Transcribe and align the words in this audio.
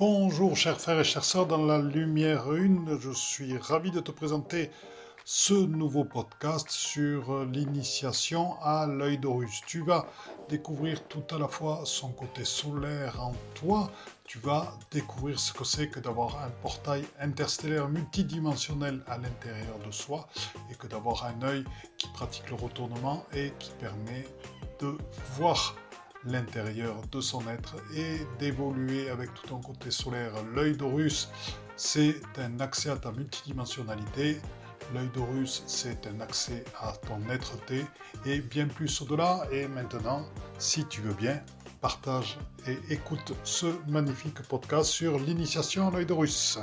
Bonjour 0.00 0.56
chers 0.56 0.80
frères 0.80 1.00
et 1.00 1.04
chères 1.04 1.24
sœurs 1.24 1.48
dans 1.48 1.66
la 1.66 1.80
lumière 1.80 2.52
une, 2.52 2.96
je 3.00 3.10
suis 3.10 3.58
ravi 3.58 3.90
de 3.90 3.98
te 3.98 4.12
présenter 4.12 4.70
ce 5.24 5.54
nouveau 5.54 6.04
podcast 6.04 6.70
sur 6.70 7.44
l'initiation 7.46 8.54
à 8.62 8.86
l'œil 8.86 9.18
d'Horus. 9.18 9.60
Tu 9.66 9.82
vas 9.82 10.06
découvrir 10.48 11.02
tout 11.08 11.24
à 11.32 11.38
la 11.40 11.48
fois 11.48 11.80
son 11.82 12.12
côté 12.12 12.44
solaire 12.44 13.20
en 13.20 13.34
toi, 13.56 13.90
tu 14.22 14.38
vas 14.38 14.72
découvrir 14.92 15.40
ce 15.40 15.52
que 15.52 15.64
c'est 15.64 15.88
que 15.88 15.98
d'avoir 15.98 16.44
un 16.44 16.50
portail 16.62 17.04
interstellaire 17.18 17.88
multidimensionnel 17.88 19.02
à 19.08 19.18
l'intérieur 19.18 19.80
de 19.84 19.90
soi 19.90 20.28
et 20.70 20.76
que 20.76 20.86
d'avoir 20.86 21.24
un 21.24 21.42
œil 21.42 21.64
qui 21.96 22.06
pratique 22.10 22.48
le 22.50 22.54
retournement 22.54 23.26
et 23.34 23.52
qui 23.58 23.72
permet 23.80 24.28
de 24.78 24.96
voir 25.34 25.74
l'intérieur 26.24 27.00
de 27.12 27.20
son 27.20 27.46
être 27.48 27.76
et 27.94 28.18
d'évoluer 28.38 29.10
avec 29.10 29.32
tout 29.34 29.54
un 29.54 29.60
côté 29.60 29.90
solaire. 29.90 30.32
L'œil 30.54 30.76
d'Horus, 30.76 31.28
c'est 31.76 32.20
un 32.38 32.60
accès 32.60 32.90
à 32.90 32.96
ta 32.96 33.12
multidimensionnalité. 33.12 34.40
L'œil 34.94 35.08
d'Horus, 35.14 35.62
c'est 35.66 36.06
un 36.06 36.20
accès 36.20 36.64
à 36.80 36.92
ton 36.92 37.20
être-té 37.30 37.84
et 38.24 38.40
bien 38.40 38.66
plus 38.66 39.00
au-delà. 39.02 39.42
Et 39.52 39.68
maintenant, 39.68 40.24
si 40.58 40.84
tu 40.86 41.00
veux 41.02 41.14
bien, 41.14 41.40
partage 41.80 42.38
et 42.66 42.78
écoute 42.90 43.32
ce 43.44 43.66
magnifique 43.88 44.42
podcast 44.48 44.90
sur 44.90 45.18
l'initiation 45.18 45.88
à 45.88 45.90
l'œil 45.90 46.06
d'Horus. 46.06 46.58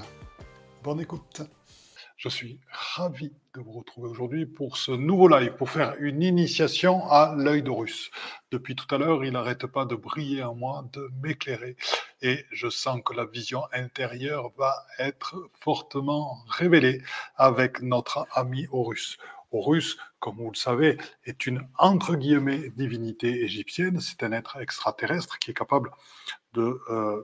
Bonne 0.83 1.01
écoute. 1.01 1.41
Je 2.17 2.29
suis 2.29 2.61
ravi 2.71 3.33
de 3.53 3.59
vous 3.59 3.73
retrouver 3.73 4.07
aujourd'hui 4.07 4.45
pour 4.45 4.77
ce 4.77 4.91
nouveau 4.91 5.27
live, 5.27 5.53
pour 5.57 5.69
faire 5.69 5.95
une 5.99 6.23
initiation 6.23 7.05
à 7.09 7.35
l'œil 7.37 7.61
d'Horus. 7.61 8.09
Depuis 8.51 8.73
tout 8.73 8.93
à 8.95 8.97
l'heure, 8.97 9.25
il 9.25 9.33
n'arrête 9.33 9.65
pas 9.65 9.83
de 9.83 9.95
briller 9.95 10.41
en 10.41 10.55
moi, 10.55 10.85
de 10.93 11.09
m'éclairer, 11.21 11.75
et 12.21 12.45
je 12.51 12.69
sens 12.69 13.01
que 13.03 13.13
la 13.13 13.25
vision 13.25 13.63
intérieure 13.73 14.51
va 14.57 14.85
être 14.97 15.49
fortement 15.59 16.37
révélée 16.47 17.01
avec 17.35 17.81
notre 17.81 18.25
ami 18.31 18.65
Horus. 18.71 19.17
Horus, 19.51 19.97
comme 20.19 20.37
vous 20.37 20.51
le 20.51 20.57
savez, 20.57 20.97
est 21.25 21.45
une 21.45 21.67
entre 21.77 22.15
guillemets 22.15 22.69
divinité 22.77 23.43
égyptienne. 23.43 23.99
C'est 23.99 24.23
un 24.23 24.31
être 24.31 24.57
extraterrestre 24.61 25.37
qui 25.37 25.51
est 25.51 25.53
capable 25.53 25.91
de 26.53 26.79
euh, 26.89 27.23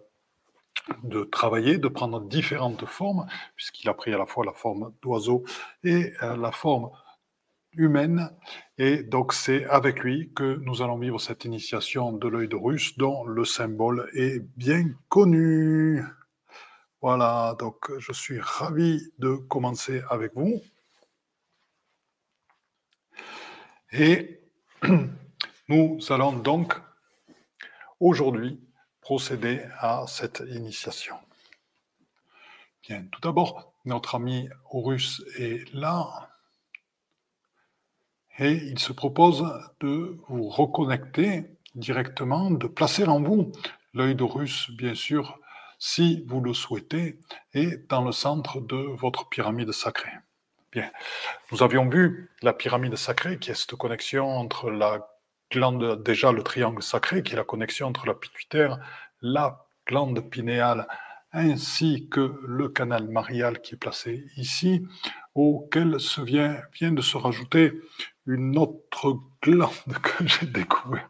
de 1.03 1.23
travailler, 1.23 1.77
de 1.77 1.87
prendre 1.87 2.21
différentes 2.21 2.85
formes, 2.85 3.25
puisqu'il 3.55 3.89
a 3.89 3.93
pris 3.93 4.13
à 4.13 4.17
la 4.17 4.25
fois 4.25 4.45
la 4.45 4.53
forme 4.53 4.93
d'oiseau 5.01 5.43
et 5.83 6.13
euh, 6.23 6.37
la 6.37 6.51
forme 6.51 6.91
humaine. 7.73 8.29
Et 8.77 9.03
donc 9.03 9.33
c'est 9.33 9.65
avec 9.65 9.99
lui 9.99 10.31
que 10.33 10.57
nous 10.57 10.81
allons 10.81 10.97
vivre 10.97 11.19
cette 11.19 11.45
initiation 11.45 12.11
de 12.13 12.27
l'œil 12.27 12.47
de 12.47 12.55
Russe, 12.55 12.97
dont 12.97 13.25
le 13.25 13.45
symbole 13.45 14.09
est 14.13 14.39
bien 14.57 14.89
connu. 15.09 16.03
Voilà, 17.01 17.55
donc 17.59 17.91
je 17.97 18.11
suis 18.11 18.39
ravi 18.39 19.01
de 19.17 19.35
commencer 19.35 20.03
avec 20.09 20.33
vous. 20.35 20.61
Et 23.91 24.39
nous 25.67 25.99
allons 26.09 26.33
donc 26.33 26.73
aujourd'hui 27.99 28.59
procéder 29.01 29.61
à 29.79 30.05
cette 30.07 30.43
initiation. 30.47 31.17
Bien, 32.87 33.05
tout 33.11 33.21
d'abord, 33.21 33.73
notre 33.85 34.15
ami 34.15 34.47
Horus 34.71 35.23
est 35.37 35.71
là 35.73 36.29
et 38.39 38.53
il 38.53 38.79
se 38.79 38.93
propose 38.93 39.45
de 39.81 40.17
vous 40.27 40.49
reconnecter 40.49 41.45
directement, 41.75 42.51
de 42.51 42.67
placer 42.67 43.05
en 43.05 43.21
vous 43.21 43.51
l'œil 43.93 44.15
d'Horus, 44.15 44.71
bien 44.71 44.95
sûr, 44.95 45.39
si 45.77 46.23
vous 46.27 46.41
le 46.41 46.53
souhaitez, 46.53 47.19
et 47.53 47.77
dans 47.89 48.03
le 48.03 48.11
centre 48.11 48.61
de 48.61 48.75
votre 48.75 49.27
pyramide 49.29 49.71
sacrée. 49.71 50.13
Bien, 50.71 50.89
nous 51.51 51.63
avions 51.63 51.89
vu 51.89 52.31
la 52.41 52.53
pyramide 52.53 52.95
sacrée, 52.95 53.37
qui 53.39 53.51
est 53.51 53.55
cette 53.55 53.75
connexion 53.75 54.29
entre 54.29 54.69
la 54.69 55.07
glande, 55.51 56.01
déjà 56.03 56.31
le 56.31 56.43
triangle 56.43 56.81
sacré, 56.81 57.23
qui 57.23 57.33
est 57.33 57.37
la 57.37 57.43
connexion 57.43 57.87
entre 57.87 58.07
la 58.07 58.13
pituitaire, 58.13 58.79
la 59.21 59.65
glande 59.87 60.29
pinéale, 60.29 60.87
ainsi 61.33 62.07
que 62.09 62.39
le 62.45 62.69
canal 62.69 63.07
marial 63.07 63.61
qui 63.61 63.75
est 63.75 63.77
placé 63.77 64.25
ici, 64.37 64.85
auquel 65.35 65.99
se 65.99 66.21
vient, 66.21 66.61
vient 66.73 66.91
de 66.91 67.01
se 67.01 67.17
rajouter 67.17 67.73
une 68.25 68.57
autre 68.57 69.19
glande 69.41 69.71
que 70.01 70.25
j'ai 70.27 70.45
découvert, 70.45 71.07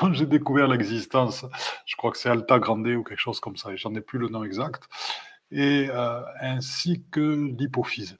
dont 0.00 0.12
j'ai 0.12 0.26
découvert 0.26 0.68
l'existence. 0.68 1.44
Je 1.84 1.96
crois 1.96 2.10
que 2.10 2.18
c'est 2.18 2.30
Alta 2.30 2.58
Grande 2.58 2.86
ou 2.86 3.02
quelque 3.02 3.20
chose 3.20 3.40
comme 3.40 3.56
ça, 3.56 3.72
et 3.72 3.76
j'en 3.76 3.94
ai 3.94 4.00
plus 4.00 4.18
le 4.18 4.28
nom 4.28 4.44
exact, 4.44 4.84
et 5.50 5.88
euh, 5.90 6.22
ainsi 6.40 7.04
que 7.10 7.50
l'hypophyse. 7.58 8.18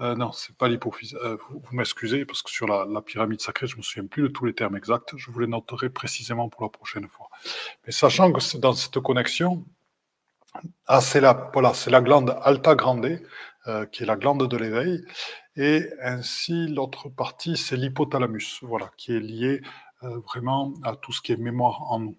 Euh, 0.00 0.14
non, 0.14 0.32
c'est 0.32 0.54
pas 0.56 0.68
l'hypophyse. 0.68 1.14
Euh, 1.24 1.38
vous, 1.48 1.62
m'excusez 1.72 2.26
parce 2.26 2.42
que 2.42 2.50
sur 2.50 2.66
la, 2.66 3.00
pyramide 3.00 3.40
sacrée, 3.40 3.66
je 3.66 3.76
me 3.76 3.82
souviens 3.82 4.06
plus 4.06 4.24
de 4.24 4.28
tous 4.28 4.44
les 4.44 4.54
termes 4.54 4.76
exacts. 4.76 5.16
Je 5.16 5.30
vous 5.30 5.40
les 5.40 5.46
noterai 5.46 5.88
précisément 5.88 6.48
pour 6.48 6.62
la 6.62 6.68
prochaine 6.68 7.08
fois. 7.08 7.28
Mais 7.86 7.92
sachant 7.92 8.30
que 8.32 8.40
c'est 8.40 8.58
dans 8.58 8.74
cette 8.74 9.00
connexion, 9.00 9.64
ah, 10.86 11.00
c'est 11.00 11.20
la, 11.20 11.50
voilà, 11.52 11.72
c'est 11.74 11.90
la 11.90 12.00
glande 12.00 12.36
alta 12.42 12.74
grande, 12.74 13.20
euh, 13.66 13.86
qui 13.86 14.02
est 14.02 14.06
la 14.06 14.16
glande 14.16 14.46
de 14.48 14.56
l'éveil, 14.56 15.02
et 15.56 15.88
ainsi 16.02 16.68
l'autre 16.68 17.08
partie, 17.08 17.56
c'est 17.56 17.76
l'hypothalamus, 17.76 18.60
voilà, 18.62 18.90
qui 18.96 19.14
est 19.14 19.20
lié 19.20 19.62
vraiment 20.02 20.74
à 20.84 20.94
tout 20.94 21.10
ce 21.10 21.22
qui 21.22 21.32
est 21.32 21.36
mémoire 21.36 21.90
en 21.90 21.98
nous. 21.98 22.18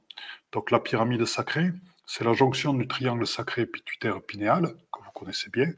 Donc 0.51 0.71
la 0.71 0.79
pyramide 0.79 1.25
sacrée, 1.25 1.71
c'est 2.07 2.23
la 2.23 2.33
jonction 2.33 2.73
du 2.73 2.88
triangle 2.88 3.27
sacré 3.27 3.65
pituitaire 3.67 4.21
pinéal 4.21 4.73
que 4.91 5.03
vous 5.03 5.11
connaissez 5.13 5.49
bien, 5.51 5.71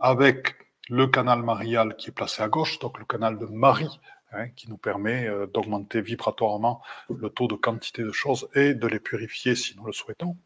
avec 0.00 0.56
le 0.88 1.06
canal 1.06 1.42
marial 1.42 1.96
qui 1.96 2.08
est 2.10 2.12
placé 2.12 2.42
à 2.42 2.48
gauche, 2.48 2.78
donc 2.78 2.98
le 2.98 3.04
canal 3.04 3.38
de 3.38 3.46
Marie, 3.46 4.00
hein, 4.32 4.48
qui 4.48 4.68
nous 4.68 4.76
permet 4.76 5.26
euh, 5.26 5.46
d'augmenter 5.46 6.00
vibratoirement 6.00 6.82
le 7.14 7.28
taux 7.30 7.46
de 7.46 7.54
quantité 7.54 8.02
de 8.02 8.12
choses 8.12 8.48
et 8.54 8.74
de 8.74 8.86
les 8.86 9.00
purifier 9.00 9.54
si 9.54 9.76
nous 9.76 9.84
le 9.84 9.92
souhaitons. 9.92 10.36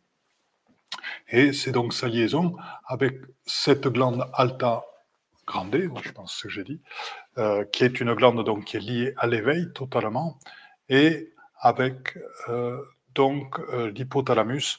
Et 1.29 1.53
c'est 1.53 1.73
donc 1.73 1.95
sa 1.95 2.09
liaison 2.09 2.57
avec 2.87 3.17
cette 3.47 3.89
glande 3.89 4.29
alta 4.35 4.85
grande, 5.47 5.77
je 6.03 6.13
pense 6.13 6.41
que 6.43 6.49
j'ai 6.49 6.65
dit, 6.65 6.81
euh, 7.39 7.65
qui 7.65 7.85
est 7.85 8.01
une 8.01 8.15
glande 8.15 8.45
donc 8.45 8.65
qui 8.65 8.77
est 8.77 8.81
liée 8.81 9.15
à 9.17 9.27
l'éveil 9.27 9.73
totalement, 9.73 10.39
et 10.89 11.33
avec 11.59 12.19
euh, 12.49 12.81
donc 13.15 13.59
l'hypothalamus 13.95 14.79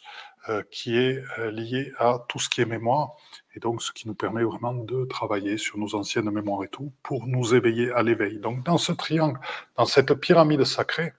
qui 0.71 0.97
est 0.97 1.23
lié 1.51 1.91
à 1.99 2.23
tout 2.27 2.39
ce 2.39 2.49
qui 2.49 2.61
est 2.61 2.65
mémoire 2.65 3.15
et 3.55 3.59
donc, 3.59 3.81
ce 3.81 3.91
qui 3.91 4.07
nous 4.07 4.15
permet 4.15 4.43
vraiment 4.43 4.73
de 4.73 5.05
travailler 5.05 5.57
sur 5.57 5.77
nos 5.77 5.93
anciennes 5.93 6.29
mémoires 6.31 6.63
et 6.63 6.69
tout 6.69 6.91
pour 7.03 7.27
nous 7.27 7.53
éveiller 7.53 7.91
à 7.91 8.01
l'éveil. 8.01 8.39
Donc, 8.39 8.63
dans 8.63 8.77
ce 8.77 8.91
triangle, 8.91 9.39
dans 9.77 9.85
cette 9.85 10.13
pyramide 10.15 10.63
sacrée, 10.63 11.13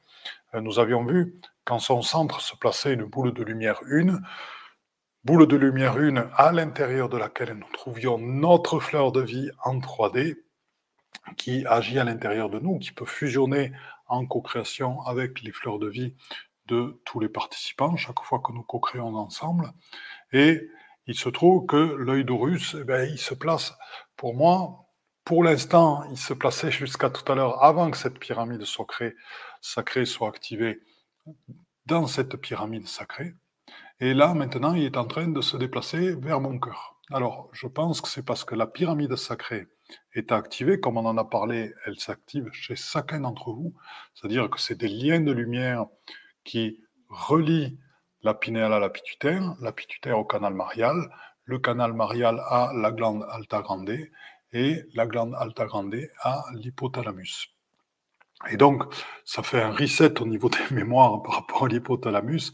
euh, 0.54 0.60
nous 0.60 0.78
avions 0.78 1.04
vu 1.04 1.34
qu'en 1.64 1.78
son 1.78 2.02
centre 2.02 2.40
se 2.40 2.56
plaçait 2.56 2.92
une 2.92 3.04
boule 3.04 3.32
de 3.32 3.44
lumière 3.44 3.80
une, 3.86 4.20
boule 5.24 5.46
de 5.46 5.56
lumière 5.56 5.98
une 5.98 6.28
à 6.34 6.52
l'intérieur 6.52 7.08
de 7.08 7.16
laquelle 7.16 7.54
nous 7.54 7.72
trouvions 7.72 8.18
notre 8.18 8.80
fleur 8.80 9.12
de 9.12 9.20
vie 9.20 9.50
en 9.62 9.78
3D 9.78 10.36
qui 11.36 11.64
agit 11.66 11.98
à 11.98 12.04
l'intérieur 12.04 12.50
de 12.50 12.58
nous, 12.58 12.78
qui 12.78 12.92
peut 12.92 13.06
fusionner 13.06 13.72
en 14.08 14.26
co-création 14.26 15.00
avec 15.02 15.40
les 15.42 15.52
fleurs 15.52 15.78
de 15.78 15.88
vie 15.88 16.14
de 16.66 17.00
tous 17.04 17.20
les 17.20 17.28
participants 17.28 17.96
chaque 17.96 18.20
fois 18.20 18.40
que 18.40 18.52
nous 18.52 18.62
co-créons 18.62 19.14
ensemble. 19.16 19.72
Et 20.32 20.68
il 21.06 21.14
se 21.14 21.28
trouve 21.28 21.66
que 21.66 21.76
l'œil 21.76 22.24
d'Horus, 22.24 22.76
eh 22.80 22.84
ben, 22.84 23.08
il 23.08 23.18
se 23.18 23.34
place, 23.34 23.74
pour 24.16 24.34
moi, 24.34 24.86
pour 25.24 25.42
l'instant, 25.42 26.04
il 26.10 26.18
se 26.18 26.34
plaçait 26.34 26.70
jusqu'à 26.70 27.10
tout 27.10 27.30
à 27.30 27.34
l'heure, 27.34 27.62
avant 27.62 27.90
que 27.90 27.96
cette 27.96 28.18
pyramide 28.18 28.64
sacrée, 28.64 29.14
sacrée 29.60 30.04
soit 30.04 30.28
activée, 30.28 30.80
dans 31.86 32.06
cette 32.06 32.36
pyramide 32.36 32.88
sacrée. 32.88 33.34
Et 34.00 34.14
là, 34.14 34.34
maintenant, 34.34 34.74
il 34.74 34.84
est 34.84 34.96
en 34.96 35.06
train 35.06 35.28
de 35.28 35.40
se 35.40 35.56
déplacer 35.56 36.14
vers 36.14 36.40
mon 36.40 36.58
cœur. 36.58 36.96
Alors, 37.10 37.48
je 37.52 37.66
pense 37.66 38.00
que 38.00 38.08
c'est 38.08 38.24
parce 38.24 38.44
que 38.44 38.54
la 38.54 38.66
pyramide 38.66 39.16
sacrée 39.16 39.68
est 40.14 40.32
activée, 40.32 40.80
comme 40.80 40.96
on 40.96 41.06
en 41.06 41.18
a 41.18 41.24
parlé, 41.24 41.74
elle 41.86 41.98
s'active 41.98 42.50
chez 42.52 42.76
chacun 42.76 43.20
d'entre 43.20 43.52
vous. 43.52 43.74
C'est-à-dire 44.14 44.48
que 44.48 44.60
c'est 44.60 44.78
des 44.78 44.88
liens 44.88 45.20
de 45.20 45.32
lumière 45.32 45.86
qui 46.44 46.80
relient 47.08 47.78
la 48.22 48.34
pinéale 48.34 48.72
à 48.72 48.80
la 48.80 48.88
pituitaire, 48.88 49.54
la 49.60 50.16
au 50.16 50.24
canal 50.24 50.54
marial, 50.54 51.10
le 51.44 51.58
canal 51.58 51.92
marial 51.92 52.40
à 52.48 52.72
la 52.74 52.90
glande 52.90 53.26
alta 53.30 53.60
grande 53.60 53.96
et 54.52 54.82
la 54.94 55.06
glande 55.06 55.34
alta 55.34 55.66
grande 55.66 55.96
à 56.22 56.44
l'hypothalamus. 56.54 57.50
Et 58.50 58.56
donc, 58.56 58.82
ça 59.24 59.42
fait 59.42 59.60
un 59.60 59.72
reset 59.72 60.20
au 60.20 60.26
niveau 60.26 60.48
des 60.70 60.74
mémoires 60.74 61.22
par 61.22 61.34
rapport 61.34 61.64
à 61.64 61.68
l'hypothalamus. 61.68 62.52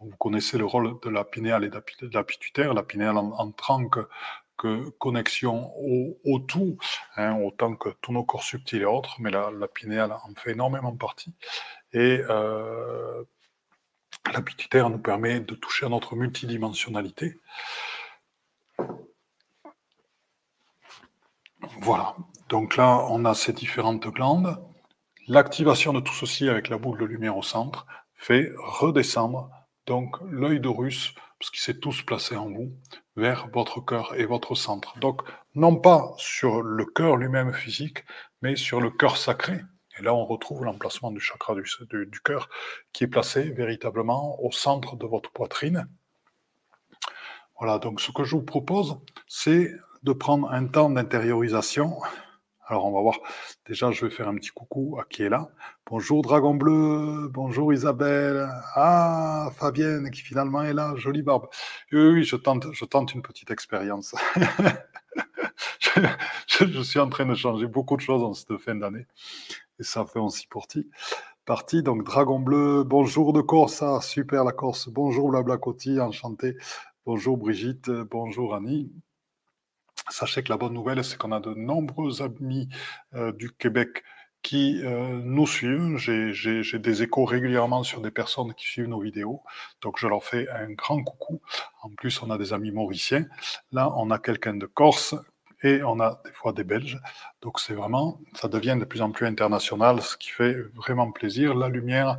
Vous 0.00 0.16
connaissez 0.18 0.56
le 0.56 0.64
rôle 0.64 0.98
de 1.02 1.10
la 1.10 1.24
pinéale 1.24 1.64
et 1.64 1.68
de 1.68 1.74
la 1.76 2.72
la 2.72 2.82
pinéale 2.82 3.18
en, 3.18 3.50
tant 3.50 3.86
que, 3.86 4.08
connexion 4.98 5.72
au, 6.24 6.38
tout, 6.40 6.78
hein, 7.16 7.36
autant 7.42 7.76
que 7.76 7.90
tous 8.00 8.12
nos 8.12 8.24
corps 8.24 8.42
subtils 8.42 8.82
et 8.82 8.84
autres, 8.84 9.16
mais 9.18 9.30
la, 9.30 9.50
la 9.50 9.68
pinéale 9.68 10.12
en 10.12 10.34
fait 10.36 10.52
énormément 10.52 10.94
partie. 10.94 11.34
Et 11.92 12.22
euh, 12.28 13.24
La 14.32 14.42
pituitaire 14.42 14.90
nous 14.90 14.98
permet 14.98 15.40
de 15.40 15.54
toucher 15.54 15.86
à 15.86 15.88
notre 15.88 16.14
multidimensionnalité. 16.16 17.38
Voilà. 21.80 22.16
Donc 22.48 22.76
là, 22.76 23.06
on 23.10 23.24
a 23.24 23.34
ces 23.34 23.52
différentes 23.52 24.06
glandes. 24.08 24.56
L'activation 25.26 25.92
de 25.92 26.00
tout 26.00 26.14
ceci 26.14 26.48
avec 26.48 26.68
la 26.68 26.78
boule 26.78 26.98
de 26.98 27.04
lumière 27.04 27.36
au 27.36 27.42
centre 27.42 27.86
fait 28.14 28.52
redescendre 28.56 29.50
donc 29.86 30.16
l'œil 30.30 30.60
Russe, 30.64 31.14
parce 31.38 31.50
qu'il 31.50 31.60
s'est 31.60 31.80
tous 31.80 32.02
placé 32.02 32.36
en 32.36 32.48
vous, 32.48 32.72
vers 33.16 33.48
votre 33.48 33.80
cœur 33.80 34.14
et 34.14 34.24
votre 34.24 34.54
centre. 34.54 34.98
Donc, 34.98 35.22
non 35.54 35.76
pas 35.76 36.12
sur 36.16 36.62
le 36.62 36.84
cœur 36.84 37.16
lui-même 37.16 37.52
physique, 37.52 38.04
mais 38.42 38.54
sur 38.56 38.80
le 38.80 38.90
cœur 38.90 39.16
sacré. 39.16 39.60
Et 40.00 40.02
là, 40.02 40.14
on 40.14 40.24
retrouve 40.24 40.64
l'emplacement 40.64 41.10
du 41.10 41.20
chakra 41.20 41.54
du, 41.54 42.20
cœur 42.24 42.48
qui 42.92 43.04
est 43.04 43.06
placé 43.06 43.50
véritablement 43.50 44.42
au 44.42 44.50
centre 44.50 44.96
de 44.96 45.04
votre 45.04 45.30
poitrine. 45.30 45.88
Voilà, 47.58 47.78
donc 47.78 48.00
ce 48.00 48.10
que 48.10 48.24
je 48.24 48.34
vous 48.34 48.42
propose, 48.42 48.98
c'est 49.28 49.70
de 50.02 50.12
prendre 50.14 50.50
un 50.50 50.66
temps 50.66 50.88
d'intériorisation 50.88 51.98
alors 52.70 52.86
on 52.86 52.92
va 52.92 53.00
voir. 53.00 53.18
Déjà, 53.66 53.90
je 53.90 54.06
vais 54.06 54.12
faire 54.12 54.28
un 54.28 54.36
petit 54.36 54.50
coucou 54.50 54.96
à 55.00 55.04
qui 55.04 55.24
est 55.24 55.28
là. 55.28 55.48
Bonjour 55.86 56.22
Dragon 56.22 56.54
Bleu, 56.54 57.28
bonjour 57.28 57.72
Isabelle. 57.72 58.48
Ah, 58.76 59.50
Fabienne 59.56 60.08
qui 60.12 60.20
finalement 60.20 60.62
est 60.62 60.72
là, 60.72 60.94
jolie 60.94 61.22
barbe. 61.22 61.48
Oui, 61.90 62.00
oui, 62.00 62.22
je 62.22 62.36
tente, 62.36 62.66
je 62.72 62.84
tente 62.84 63.12
une 63.12 63.22
petite 63.22 63.50
expérience. 63.50 64.14
je, 66.46 66.82
suis 66.82 67.00
en 67.00 67.08
train 67.08 67.26
de 67.26 67.34
changer 67.34 67.66
beaucoup 67.66 67.96
de 67.96 68.02
choses 68.02 68.22
en 68.22 68.34
cette 68.34 68.56
fin 68.58 68.76
d'année. 68.76 69.06
Et 69.80 69.84
ça 69.84 70.04
fait 70.04 70.20
aussi 70.20 70.46
partie. 70.46 70.88
Partie, 71.44 71.82
donc 71.82 72.04
Dragon 72.04 72.38
Bleu, 72.38 72.84
bonjour 72.84 73.32
de 73.32 73.40
Corse, 73.40 73.82
super 74.02 74.44
la 74.44 74.52
Corse, 74.52 74.88
bonjour 74.88 75.30
Blabla 75.30 75.56
Coty, 75.56 75.98
enchanté, 75.98 76.56
bonjour 77.06 77.36
Brigitte, 77.36 77.90
bonjour 77.90 78.54
Annie, 78.54 78.92
Sachez 80.10 80.42
que 80.42 80.48
la 80.48 80.56
bonne 80.56 80.74
nouvelle, 80.74 81.04
c'est 81.04 81.16
qu'on 81.16 81.32
a 81.32 81.40
de 81.40 81.54
nombreux 81.54 82.20
amis 82.20 82.68
euh, 83.14 83.32
du 83.32 83.50
Québec 83.52 84.02
qui 84.42 84.80
euh, 84.82 85.20
nous 85.22 85.46
suivent. 85.46 85.96
J'ai 85.98 86.78
des 86.78 87.02
échos 87.02 87.24
régulièrement 87.24 87.82
sur 87.84 88.00
des 88.00 88.10
personnes 88.10 88.54
qui 88.54 88.66
suivent 88.66 88.88
nos 88.88 89.00
vidéos. 89.00 89.42
Donc 89.82 89.98
je 89.98 90.08
leur 90.08 90.24
fais 90.24 90.48
un 90.48 90.72
grand 90.72 91.02
coucou. 91.02 91.40
En 91.82 91.90
plus, 91.90 92.22
on 92.22 92.30
a 92.30 92.38
des 92.38 92.52
amis 92.52 92.72
mauriciens. 92.72 93.26
Là, 93.72 93.92
on 93.96 94.10
a 94.10 94.18
quelqu'un 94.18 94.54
de 94.54 94.66
Corse 94.66 95.14
et 95.62 95.82
on 95.82 96.00
a 96.00 96.20
des 96.24 96.32
fois 96.32 96.52
des 96.52 96.64
Belges. 96.64 96.98
Donc 97.42 97.60
c'est 97.60 97.74
vraiment, 97.74 98.20
ça 98.34 98.48
devient 98.48 98.76
de 98.78 98.84
plus 98.84 99.02
en 99.02 99.10
plus 99.10 99.26
international, 99.26 100.00
ce 100.02 100.16
qui 100.16 100.30
fait 100.30 100.54
vraiment 100.74 101.10
plaisir. 101.12 101.54
La 101.54 101.68
lumière 101.68 102.18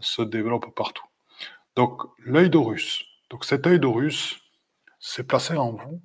se 0.00 0.22
développe 0.22 0.74
partout. 0.74 1.06
Donc 1.76 2.02
l'œil 2.18 2.50
d'Horus. 2.50 3.04
Donc 3.30 3.44
cet 3.44 3.66
œil 3.66 3.80
d'Horus, 3.80 4.40
c'est 4.98 5.26
placé 5.26 5.56
en 5.56 5.72
vous 5.72 6.02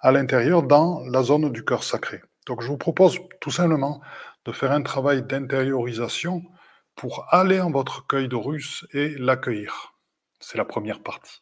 à 0.00 0.10
l'intérieur 0.10 0.62
dans 0.62 1.00
la 1.06 1.22
zone 1.22 1.52
du 1.52 1.64
cœur 1.64 1.84
sacré. 1.84 2.22
Donc 2.46 2.62
je 2.62 2.68
vous 2.68 2.78
propose 2.78 3.18
tout 3.40 3.50
simplement 3.50 4.00
de 4.44 4.52
faire 4.52 4.72
un 4.72 4.82
travail 4.82 5.22
d'intériorisation 5.22 6.42
pour 6.96 7.26
aller 7.32 7.60
en 7.60 7.70
votre 7.70 8.04
de 8.10 8.36
russe 8.36 8.86
et 8.92 9.16
l'accueillir. 9.18 9.94
C'est 10.40 10.58
la 10.58 10.64
première 10.64 11.02
partie. 11.02 11.40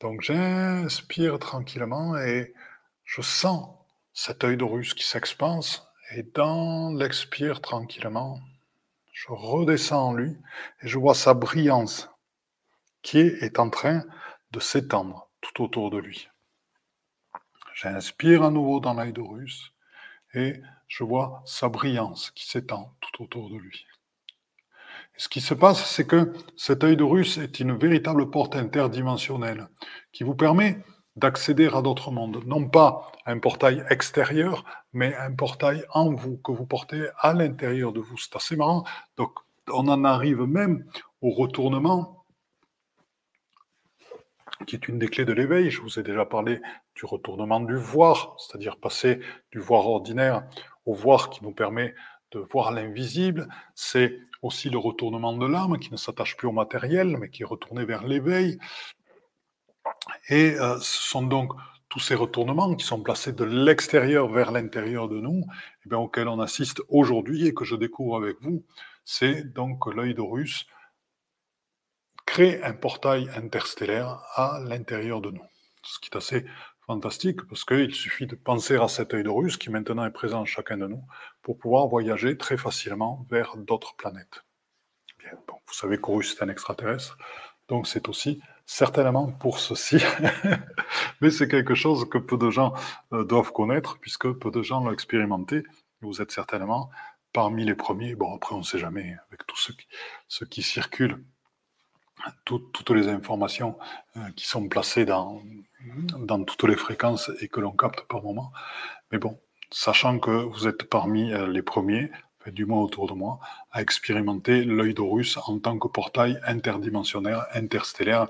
Donc 0.00 0.20
j'inspire 0.20 1.38
tranquillement 1.38 2.16
et 2.18 2.52
je 3.04 3.22
sens 3.22 3.68
cet 4.12 4.44
œil 4.44 4.56
de 4.56 4.64
russe 4.64 4.94
qui 4.94 5.04
s'expanse 5.04 5.86
et 6.14 6.22
dans 6.22 6.92
l'expire 6.92 7.60
tranquillement, 7.60 8.40
je 9.12 9.28
redescends 9.30 10.08
en 10.08 10.12
lui 10.14 10.36
et 10.82 10.88
je 10.88 10.98
vois 10.98 11.14
sa 11.14 11.34
brillance 11.34 12.10
qui 13.02 13.18
est 13.18 13.58
en 13.58 13.70
train 13.70 14.04
de 14.52 14.60
s'étendre 14.60 15.28
tout 15.40 15.62
autour 15.62 15.90
de 15.90 15.98
lui. 15.98 16.28
J'inspire 17.74 18.42
à 18.42 18.50
nouveau 18.50 18.80
dans 18.80 18.94
l'œil 18.94 19.12
d'Horus 19.12 19.72
et 20.34 20.60
je 20.88 21.04
vois 21.04 21.42
sa 21.46 21.68
brillance 21.68 22.30
qui 22.32 22.48
s'étend 22.48 22.94
tout 23.00 23.22
autour 23.24 23.50
de 23.50 23.56
lui. 23.56 23.86
ce 25.16 25.28
qui 25.28 25.40
se 25.40 25.54
passe, 25.54 25.84
c'est 25.84 26.06
que 26.06 26.32
cet 26.56 26.84
œil 26.84 26.96
d'Horus 26.96 27.38
est 27.38 27.60
une 27.60 27.76
véritable 27.76 28.30
porte 28.30 28.56
interdimensionnelle 28.56 29.68
qui 30.12 30.24
vous 30.24 30.34
permet 30.34 30.82
d'accéder 31.16 31.68
à 31.72 31.82
d'autres 31.82 32.10
mondes, 32.10 32.42
non 32.46 32.68
pas 32.68 33.12
un 33.26 33.38
portail 33.38 33.84
extérieur, 33.90 34.64
mais 34.92 35.14
un 35.16 35.32
portail 35.32 35.84
en 35.90 36.12
vous, 36.12 36.38
que 36.38 36.52
vous 36.52 36.66
portez 36.66 37.06
à 37.18 37.34
l'intérieur 37.34 37.92
de 37.92 38.00
vous. 38.00 38.16
C'est 38.16 38.36
assez 38.36 38.56
marrant. 38.56 38.84
Donc, 39.16 39.32
on 39.70 39.88
en 39.88 40.04
arrive 40.04 40.42
même 40.42 40.84
au 41.20 41.30
retournement 41.30 42.24
qui 44.66 44.76
est 44.76 44.88
une 44.88 44.98
des 44.98 45.08
clés 45.08 45.24
de 45.24 45.32
l'éveil. 45.32 45.70
Je 45.70 45.80
vous 45.80 45.98
ai 45.98 46.02
déjà 46.02 46.24
parlé 46.24 46.60
du 46.94 47.04
retournement 47.04 47.60
du 47.60 47.76
voir, 47.76 48.36
c'est-à-dire 48.38 48.76
passer 48.76 49.20
du 49.50 49.58
voir 49.58 49.86
ordinaire 49.86 50.44
au 50.86 50.94
voir 50.94 51.30
qui 51.30 51.44
nous 51.44 51.52
permet 51.52 51.94
de 52.32 52.40
voir 52.40 52.72
l'invisible. 52.72 53.48
C'est 53.74 54.18
aussi 54.40 54.70
le 54.70 54.78
retournement 54.78 55.36
de 55.36 55.46
l'âme 55.46 55.78
qui 55.78 55.92
ne 55.92 55.96
s'attache 55.96 56.36
plus 56.36 56.48
au 56.48 56.52
matériel, 56.52 57.16
mais 57.18 57.28
qui 57.28 57.42
est 57.42 57.46
retourné 57.46 57.84
vers 57.84 58.06
l'éveil. 58.06 58.58
Et 60.28 60.54
euh, 60.54 60.78
ce 60.80 61.10
sont 61.10 61.22
donc 61.22 61.52
tous 61.88 62.00
ces 62.00 62.14
retournements 62.14 62.74
qui 62.74 62.86
sont 62.86 63.02
placés 63.02 63.32
de 63.32 63.44
l'extérieur 63.44 64.28
vers 64.28 64.50
l'intérieur 64.50 65.08
de 65.08 65.20
nous, 65.20 65.44
eh 65.84 65.88
bien, 65.88 65.98
auxquels 65.98 66.28
on 66.28 66.40
assiste 66.40 66.80
aujourd'hui 66.88 67.46
et 67.46 67.54
que 67.54 67.64
je 67.64 67.76
découvre 67.76 68.16
avec 68.16 68.40
vous. 68.40 68.64
C'est 69.04 69.52
donc 69.52 69.86
l'œil 69.92 70.14
d'Horus, 70.14 70.66
crée 72.24 72.62
un 72.62 72.72
portail 72.72 73.28
interstellaire 73.36 74.22
à 74.34 74.60
l'intérieur 74.64 75.20
de 75.20 75.30
nous. 75.30 75.44
Ce 75.82 75.98
qui 75.98 76.08
est 76.10 76.16
assez 76.16 76.46
fantastique 76.86 77.42
parce 77.48 77.64
qu'il 77.64 77.94
suffit 77.94 78.26
de 78.26 78.36
penser 78.36 78.76
à 78.76 78.88
cet 78.88 79.14
œil 79.14 79.26
russe 79.26 79.56
qui 79.56 79.70
maintenant 79.70 80.04
est 80.04 80.10
présent 80.10 80.40
en 80.40 80.44
chacun 80.44 80.78
de 80.78 80.86
nous 80.86 81.02
pour 81.42 81.58
pouvoir 81.58 81.88
voyager 81.88 82.36
très 82.36 82.56
facilement 82.56 83.26
vers 83.30 83.56
d'autres 83.56 83.96
planètes. 83.96 84.44
Vous 85.30 85.74
savez 85.74 85.98
qu'Horus 85.98 86.34
est 86.34 86.42
un 86.42 86.48
extraterrestre, 86.48 87.16
donc 87.68 87.86
c'est 87.86 88.08
aussi 88.08 88.40
certainement 88.72 89.26
pour 89.30 89.58
ceci, 89.58 89.98
mais 91.20 91.30
c'est 91.30 91.46
quelque 91.46 91.74
chose 91.74 92.08
que 92.08 92.16
peu 92.16 92.38
de 92.38 92.48
gens 92.48 92.72
euh, 93.12 93.22
doivent 93.22 93.52
connaître 93.52 93.98
puisque 93.98 94.32
peu 94.32 94.50
de 94.50 94.62
gens 94.62 94.82
l'ont 94.82 94.92
expérimenté. 94.92 95.62
Vous 96.00 96.22
êtes 96.22 96.32
certainement 96.32 96.90
parmi 97.34 97.64
les 97.66 97.74
premiers. 97.74 98.14
Bon, 98.14 98.34
après, 98.34 98.54
on 98.54 98.58
ne 98.58 98.64
sait 98.64 98.78
jamais 98.78 99.16
avec 99.28 99.46
tout 99.46 99.58
ce 99.58 100.44
qui, 100.44 100.62
circule 100.62 101.22
toutes 102.44 102.90
les 102.90 103.08
informations 103.08 103.76
euh, 104.16 104.20
qui 104.36 104.46
sont 104.46 104.66
placées 104.68 105.04
dans, 105.04 105.42
dans 106.18 106.42
toutes 106.42 106.64
les 106.64 106.76
fréquences 106.76 107.30
et 107.40 107.48
que 107.48 107.60
l'on 107.60 107.72
capte 107.72 108.00
par 108.08 108.22
moment. 108.22 108.52
Mais 109.10 109.18
bon, 109.18 109.38
sachant 109.70 110.18
que 110.18 110.30
vous 110.30 110.66
êtes 110.66 110.84
parmi 110.84 111.30
euh, 111.32 111.46
les 111.46 111.62
premiers, 111.62 112.10
du 112.50 112.66
moins 112.66 112.80
autour 112.82 113.08
de 113.08 113.14
moi, 113.14 113.38
à 113.70 113.82
expérimenter 113.82 114.64
l'œil 114.64 114.94
d'Horus 114.94 115.38
en 115.46 115.58
tant 115.58 115.78
que 115.78 115.88
portail 115.88 116.40
interdimensionnaire, 116.44 117.46
interstellaire, 117.54 118.28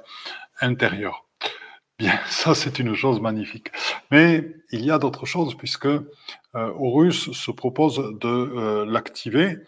intérieur. 0.60 1.24
Bien, 1.98 2.18
ça 2.26 2.54
c'est 2.54 2.78
une 2.78 2.94
chose 2.94 3.20
magnifique. 3.20 3.70
Mais 4.10 4.54
il 4.70 4.84
y 4.84 4.90
a 4.90 4.98
d'autres 4.98 5.26
choses 5.26 5.56
puisque 5.56 5.86
euh, 5.86 6.00
Horus 6.54 7.32
se 7.32 7.50
propose 7.50 7.96
de 8.20 8.84
l'activer 8.84 9.58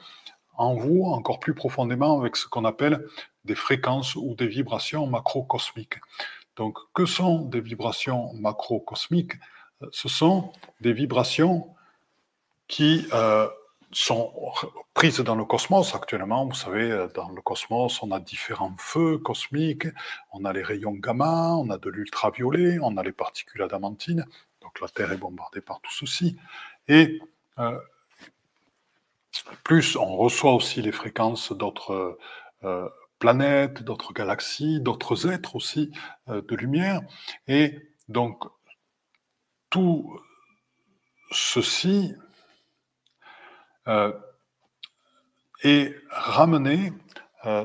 en 0.57 0.75
vous 0.75 1.05
encore 1.05 1.41
plus 1.41 1.55
profondément 1.55 2.19
avec 2.19 2.37
ce 2.37 2.47
qu'on 2.47 2.65
appelle 2.65 3.07
des 3.45 3.55
fréquences 3.55 4.15
ou 4.17 4.35
des 4.35 4.47
vibrations 4.47 5.07
macrocosmiques. 5.07 6.01
Donc, 6.57 6.79
que 6.95 7.07
sont 7.07 7.41
des 7.41 7.61
vibrations 7.61 8.33
macrocosmiques? 8.35 9.35
Ce 9.91 10.09
sont 10.09 10.53
des 10.81 10.93
vibrations 10.93 11.75
qui 12.69 13.07
euh, 13.13 13.49
sont 13.95 14.33
prises 14.93 15.21
dans 15.21 15.35
le 15.35 15.45
cosmos 15.45 15.95
actuellement. 15.95 16.47
Vous 16.47 16.55
savez, 16.55 17.07
dans 17.15 17.29
le 17.29 17.41
cosmos, 17.41 18.03
on 18.03 18.11
a 18.11 18.21
différents 18.21 18.75
feux 18.79 19.19
cosmiques, 19.19 19.87
on 20.33 20.45
a 20.45 20.53
les 20.53 20.63
rayons 20.63 20.93
gamma, 20.93 21.55
on 21.55 21.71
a 21.71 21.79
de 21.79 21.91
l'ultraviolet, 21.91 22.79
on 22.83 22.97
a 22.97 23.03
les 23.03 23.13
particules 23.13 23.63
adamantines. 23.63 24.27
Donc 24.61 24.81
la 24.81 24.89
Terre 24.89 25.13
est 25.13 25.17
bombardée 25.17 25.61
par 25.61 25.81
tout 25.81 25.93
ceci. 25.93 26.37
Et 26.89 27.21
euh, 27.59 27.79
plus 29.63 29.97
on 29.97 30.17
reçoit 30.17 30.55
aussi 30.55 30.83
les 30.83 30.93
fréquences 30.93 31.53
d'autres 31.53 32.19
euh, 32.65 32.89
planètes, 33.19 33.83
d'autres 33.83 34.13
galaxies, 34.13 34.81
d'autres 34.81 35.31
êtres 35.31 35.57
aussi 35.57 35.91
euh, 36.29 36.43
de 36.43 36.57
lumière. 36.57 37.01
Et 37.49 37.91
donc, 38.09 38.45
tout 39.71 40.21
ceci 41.31 42.15
euh, 43.89 44.13
est 45.63 45.95
ramené, 46.11 46.93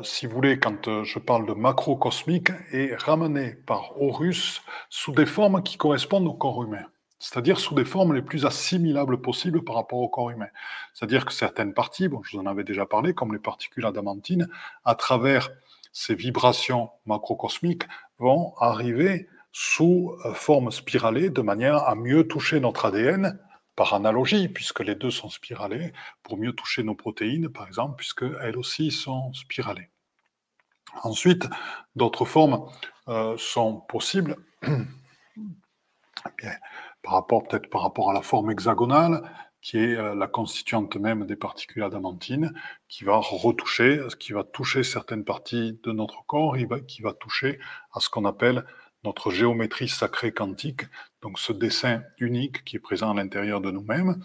si 0.04 0.26
vous 0.26 0.36
voulez, 0.36 0.60
quand 0.60 1.04
je 1.04 1.20
parle 1.20 1.46
de 1.46 1.54
macrocosmique, 1.54 2.52
est 2.74 2.96
ramené 2.96 3.56
par 3.66 4.02
Horus 4.02 4.62
sous 4.90 5.14
des 5.14 5.26
formes 5.26 5.64
qui 5.64 5.78
correspondent 5.78 6.28
au 6.28 6.34
corps 6.34 6.64
humain 6.64 6.86
c'est-à-dire 7.20 7.60
sous 7.60 7.76
des 7.76 7.86
formes 7.86 8.14
les 8.14 8.22
plus 8.22 8.46
assimilables 8.46 9.22
possibles 9.22 9.64
par 9.64 9.76
rapport 9.76 10.00
au 10.00 10.08
corps 10.08 10.30
humain. 10.30 10.48
C'est-à-dire 10.94 11.26
que 11.26 11.34
certaines 11.34 11.74
parties, 11.74 12.10
je 12.24 12.38
vous 12.38 12.42
en 12.42 12.46
avais 12.46 12.64
déjà 12.64 12.86
parlé, 12.86 13.14
comme 13.14 13.34
les 13.34 13.40
particules 13.40 13.86
adamantines, 13.86 14.48
à 14.86 14.96
travers 14.96 15.50
ces 15.92 16.16
vibrations 16.16 16.90
macrocosmiques 17.06 17.84
vont 18.20 18.54
arriver 18.58 19.28
sous 19.52 20.16
euh, 20.26 20.34
forme 20.34 20.72
spiralée 20.72 21.30
de 21.30 21.42
manière 21.42 21.88
à 21.88 21.96
mieux 21.96 22.28
toucher 22.28 22.60
notre 22.60 22.86
ADN 22.86 23.38
par 23.79 23.93
analogie, 23.93 24.50
puisque 24.50 24.81
les 24.81 24.95
deux 24.95 25.09
sont 25.09 25.29
spiralés, 25.29 25.93
pour 26.21 26.36
mieux 26.36 26.51
toucher 26.51 26.83
nos 26.83 26.95
protéines, 26.95 27.48
par 27.48 27.65
exemple, 27.65 27.95
puisque 27.95 28.25
elles 28.41 28.57
aussi 28.57 28.91
sont 28.91 29.31
spiralées. 29.31 29.89
Ensuite, 31.03 31.48
d'autres 31.95 32.25
formes 32.25 32.69
euh, 33.07 33.38
sont 33.38 33.79
possibles. 33.79 34.36
Bien, 36.38 36.55
par 37.01 37.13
rapport 37.13 37.48
peut-être 37.48 37.69
par 37.69 37.83
rapport 37.83 38.09
à 38.09 38.13
la 38.13 38.21
forme 38.21 38.51
hexagonale, 38.51 39.21
qui 39.62 39.77
est 39.77 39.95
euh, 39.95 40.13
la 40.13 40.27
constituante 40.27 40.98
même 40.98 41.25
des 41.25 41.38
particules 41.38 41.83
adamantines, 41.83 42.53
qui 42.89 43.05
va 43.05 43.15
retoucher, 43.15 44.01
qui 44.19 44.33
va 44.33 44.43
toucher 44.43 44.83
certaines 44.83 45.24
parties 45.24 45.79
de 45.83 45.93
notre 45.93 46.25
corps, 46.25 46.57
qui 46.86 47.01
va 47.01 47.13
toucher 47.13 47.59
à 47.93 48.01
ce 48.01 48.09
qu'on 48.09 48.25
appelle 48.25 48.65
notre 49.05 49.31
géométrie 49.31 49.88
sacrée 49.88 50.33
quantique, 50.33 50.81
donc 51.22 51.40
ce 51.40 51.52
dessin 51.54 52.04
unique 52.18 52.64
qui 52.64 52.78
est 52.78 52.80
présent 52.80 53.12
à 53.12 53.14
l'intérieur 53.14 53.62
de 53.62 53.72
nous-mêmes, 53.72 54.22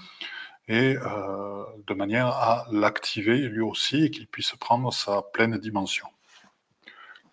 et 0.69 0.97
euh, 0.97 1.65
de 1.87 1.95
manière 1.95 2.29
à 2.29 2.67
l'activer 2.71 3.37
lui 3.49 3.61
aussi 3.61 4.05
et 4.05 4.11
qu'il 4.11 4.27
puisse 4.27 4.53
prendre 4.53 4.93
sa 4.93 5.23
pleine 5.23 5.59
dimension. 5.59 6.07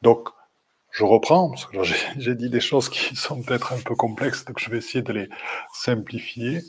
Donc, 0.01 0.29
je 0.91 1.03
reprends, 1.05 1.49
parce 1.49 1.65
que 1.65 1.77
j'ai 2.17 2.35
dit 2.35 2.49
des 2.49 2.59
choses 2.59 2.89
qui 2.89 3.15
sont 3.27 3.41
peut-être 3.41 3.73
un 3.73 3.79
peu 3.79 3.95
complexes, 3.95 4.45
donc 4.45 4.59
je 4.59 4.69
vais 4.69 4.77
essayer 4.77 5.01
de 5.01 5.13
les 5.13 5.29
simplifier. 5.73 6.61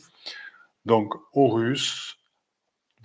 Donc, 0.85 1.15
Horus 1.33 2.19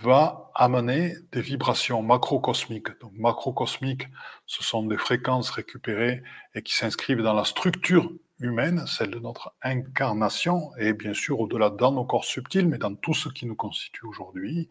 va 0.04 0.52
amener 0.54 1.16
des 1.32 1.42
vibrations 1.42 2.04
macrocosmiques. 2.04 3.00
Donc, 3.00 3.14
macrocosmiques, 3.16 4.08
ce 4.46 4.64
sont 4.64 4.84
des 4.84 4.98
fréquences 4.98 5.50
récupérées 5.50 6.22
et 6.54 6.62
qui 6.62 6.76
s'inscrivent 6.76 7.24
dans 7.24 7.34
la 7.34 7.46
structure 7.46 8.12
humaine, 8.40 8.86
celle 8.88 9.12
de 9.12 9.20
notre 9.20 9.54
incarnation, 9.62 10.72
et 10.78 10.94
bien 10.94 11.14
sûr 11.14 11.40
au-delà 11.40 11.70
dans 11.70 11.92
nos 11.92 12.06
corps 12.06 12.26
subtils, 12.26 12.68
mais 12.68 12.78
dans 12.78 12.96
tout 12.96 13.14
ce 13.14 13.30
qui 13.30 13.46
nous 13.46 13.56
constitue 13.56 14.06
aujourd'hui, 14.06 14.70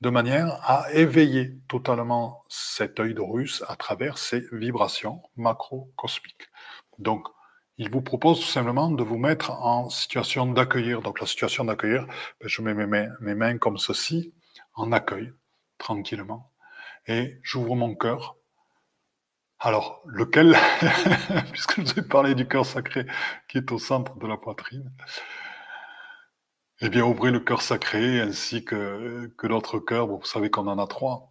de 0.00 0.10
manière 0.10 0.58
à 0.62 0.92
éveiller 0.92 1.58
totalement 1.68 2.44
cet 2.48 3.00
œil 3.00 3.14
d'Horus 3.14 3.64
à 3.68 3.76
travers 3.76 4.18
ces 4.18 4.44
vibrations 4.52 5.22
macrocosmiques. 5.36 6.50
Donc, 6.98 7.26
il 7.76 7.90
vous 7.90 8.02
propose 8.02 8.40
tout 8.40 8.46
simplement 8.46 8.90
de 8.90 9.02
vous 9.02 9.18
mettre 9.18 9.50
en 9.50 9.90
situation 9.90 10.46
d'accueillir. 10.46 11.02
Donc 11.02 11.20
la 11.20 11.26
situation 11.26 11.64
d'accueillir, 11.64 12.06
ben, 12.40 12.48
je 12.48 12.62
mets 12.62 12.74
mes 12.74 12.86
mains, 12.86 13.08
mes 13.20 13.34
mains 13.34 13.58
comme 13.58 13.78
ceci, 13.78 14.32
en 14.74 14.92
accueil, 14.92 15.32
tranquillement, 15.78 16.52
et 17.06 17.38
j'ouvre 17.42 17.74
mon 17.74 17.94
cœur. 17.94 18.36
Alors, 19.58 20.02
lequel, 20.06 20.56
puisque 21.52 21.76
je 21.76 21.82
vous 21.82 21.98
ai 21.98 22.02
parlé 22.02 22.34
du 22.34 22.46
cœur 22.46 22.66
sacré 22.66 23.06
qui 23.48 23.58
est 23.58 23.72
au 23.72 23.78
centre 23.78 24.16
de 24.16 24.26
la 24.26 24.36
poitrine, 24.36 24.92
eh 26.80 26.88
bien, 26.88 27.04
ouvrez 27.04 27.30
le 27.30 27.40
cœur 27.40 27.62
sacré 27.62 28.20
ainsi 28.20 28.64
que, 28.64 29.32
que 29.38 29.46
l'autre 29.46 29.78
cœur. 29.78 30.06
vous 30.06 30.24
savez 30.24 30.50
qu'on 30.50 30.66
en 30.66 30.78
a 30.78 30.86
trois. 30.86 31.30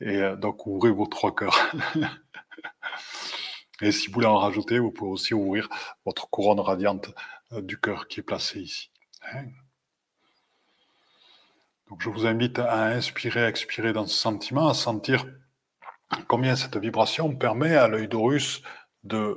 Et 0.00 0.16
euh, 0.16 0.36
donc, 0.36 0.66
ouvrez 0.66 0.90
vos 0.90 1.06
trois 1.06 1.34
cœurs. 1.34 1.58
Et 3.80 3.92
si 3.92 4.06
vous 4.06 4.14
voulez 4.14 4.26
en 4.26 4.38
rajouter, 4.38 4.78
vous 4.78 4.92
pouvez 4.92 5.10
aussi 5.10 5.34
ouvrir 5.34 5.68
votre 6.06 6.28
couronne 6.30 6.60
radiante 6.60 7.10
euh, 7.52 7.60
du 7.60 7.78
cœur 7.78 8.08
qui 8.08 8.20
est 8.20 8.22
placée 8.22 8.60
ici. 8.60 8.90
Hein. 9.32 9.46
Donc 11.88 12.00
je 12.00 12.08
vous 12.08 12.26
invite 12.26 12.58
à 12.58 12.86
inspirer, 12.86 13.44
à 13.44 13.48
expirer 13.48 13.92
dans 13.92 14.06
ce 14.06 14.14
sentiment, 14.14 14.68
à 14.68 14.74
sentir 14.74 15.26
combien 16.28 16.56
cette 16.56 16.76
vibration 16.76 17.34
permet 17.34 17.76
à 17.76 17.88
l'œil 17.88 18.08
d'Horus 18.08 18.62
de 19.02 19.36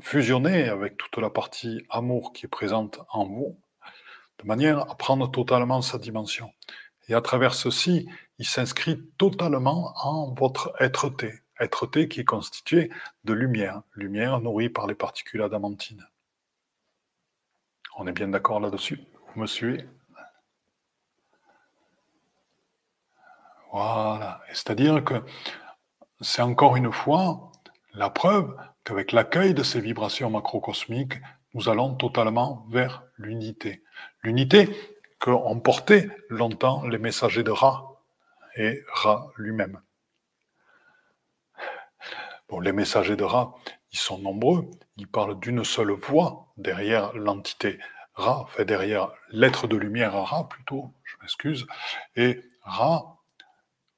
fusionner 0.00 0.68
avec 0.68 0.96
toute 0.96 1.18
la 1.18 1.30
partie 1.30 1.84
amour 1.90 2.32
qui 2.32 2.46
est 2.46 2.48
présente 2.48 3.00
en 3.10 3.26
vous, 3.26 3.60
de 4.42 4.46
manière 4.46 4.90
à 4.90 4.96
prendre 4.96 5.30
totalement 5.30 5.82
sa 5.82 5.98
dimension. 5.98 6.52
Et 7.08 7.14
à 7.14 7.20
travers 7.20 7.54
ceci, 7.54 8.08
il 8.38 8.46
s'inscrit 8.46 9.00
totalement 9.18 9.92
en 9.96 10.32
votre 10.34 10.72
être-té, 10.80 11.40
être-té 11.60 12.08
qui 12.08 12.20
est 12.20 12.24
constitué 12.24 12.90
de 13.24 13.32
lumière, 13.32 13.82
lumière 13.94 14.40
nourrie 14.40 14.70
par 14.70 14.86
les 14.86 14.94
particules 14.94 15.42
adamantines. 15.42 16.06
On 17.96 18.06
est 18.06 18.12
bien 18.12 18.28
d'accord 18.28 18.58
là-dessus 18.58 19.00
Vous 19.34 19.42
me 19.42 19.46
suivez? 19.46 19.86
Voilà. 23.70 24.40
C'est-à-dire 24.48 25.04
que 25.04 25.14
c'est 26.20 26.42
encore 26.42 26.76
une 26.76 26.92
fois 26.92 27.52
la 27.92 28.10
preuve 28.10 28.54
qu'avec 28.84 29.12
l'accueil 29.12 29.54
de 29.54 29.62
ces 29.62 29.80
vibrations 29.80 30.30
macrocosmiques, 30.30 31.14
nous 31.54 31.68
allons 31.68 31.94
totalement 31.94 32.66
vers 32.70 33.04
l'unité. 33.16 33.82
L'unité 34.22 34.68
qu'ont 35.20 35.60
porté 35.60 36.10
longtemps 36.28 36.86
les 36.86 36.98
messagers 36.98 37.44
de 37.44 37.50
Ra 37.50 38.00
et 38.56 38.82
Ra 38.92 39.30
lui-même 39.36 39.80
les 42.60 42.72
messagers 42.72 43.16
de 43.16 43.24
Ra, 43.24 43.54
ils 43.92 43.98
sont 43.98 44.18
nombreux. 44.18 44.70
Ils 44.96 45.08
parlent 45.08 45.38
d'une 45.38 45.64
seule 45.64 45.92
voix 45.92 46.52
derrière 46.56 47.12
l'entité 47.14 47.78
Ra, 48.14 48.46
fait 48.48 48.64
derrière 48.64 49.10
l'être 49.30 49.66
de 49.66 49.76
lumière 49.76 50.14
à 50.14 50.24
Ra 50.24 50.48
plutôt, 50.48 50.92
je 51.02 51.16
m'excuse. 51.20 51.66
Et 52.16 52.40
Ra, 52.62 53.18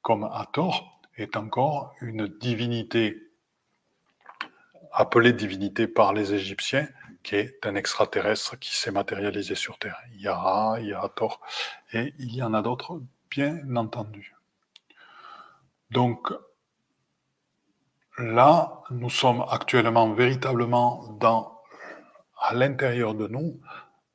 comme 0.02 0.24
Hathor, 0.24 0.95
est 1.16 1.36
encore 1.36 1.94
une 2.00 2.26
divinité 2.26 3.26
appelée 4.96 5.34
divinité 5.34 5.86
par 5.86 6.14
les 6.14 6.32
Égyptiens, 6.32 6.88
qui 7.22 7.36
est 7.36 7.66
un 7.66 7.74
extraterrestre 7.74 8.58
qui 8.58 8.74
s'est 8.74 8.90
matérialisé 8.90 9.54
sur 9.54 9.78
Terre. 9.78 10.00
Il 10.14 10.22
y 10.22 10.28
a 10.28 10.76
et 11.92 12.14
il 12.18 12.34
y 12.34 12.42
en 12.42 12.54
a 12.54 12.62
d'autres, 12.62 13.02
bien 13.30 13.76
entendu. 13.76 14.34
Donc, 15.90 16.32
là, 18.16 18.82
nous 18.90 19.10
sommes 19.10 19.44
actuellement 19.50 20.14
véritablement 20.14 21.12
dans, 21.20 21.60
à 22.40 22.54
l'intérieur 22.54 23.14
de 23.14 23.28
nous, 23.28 23.60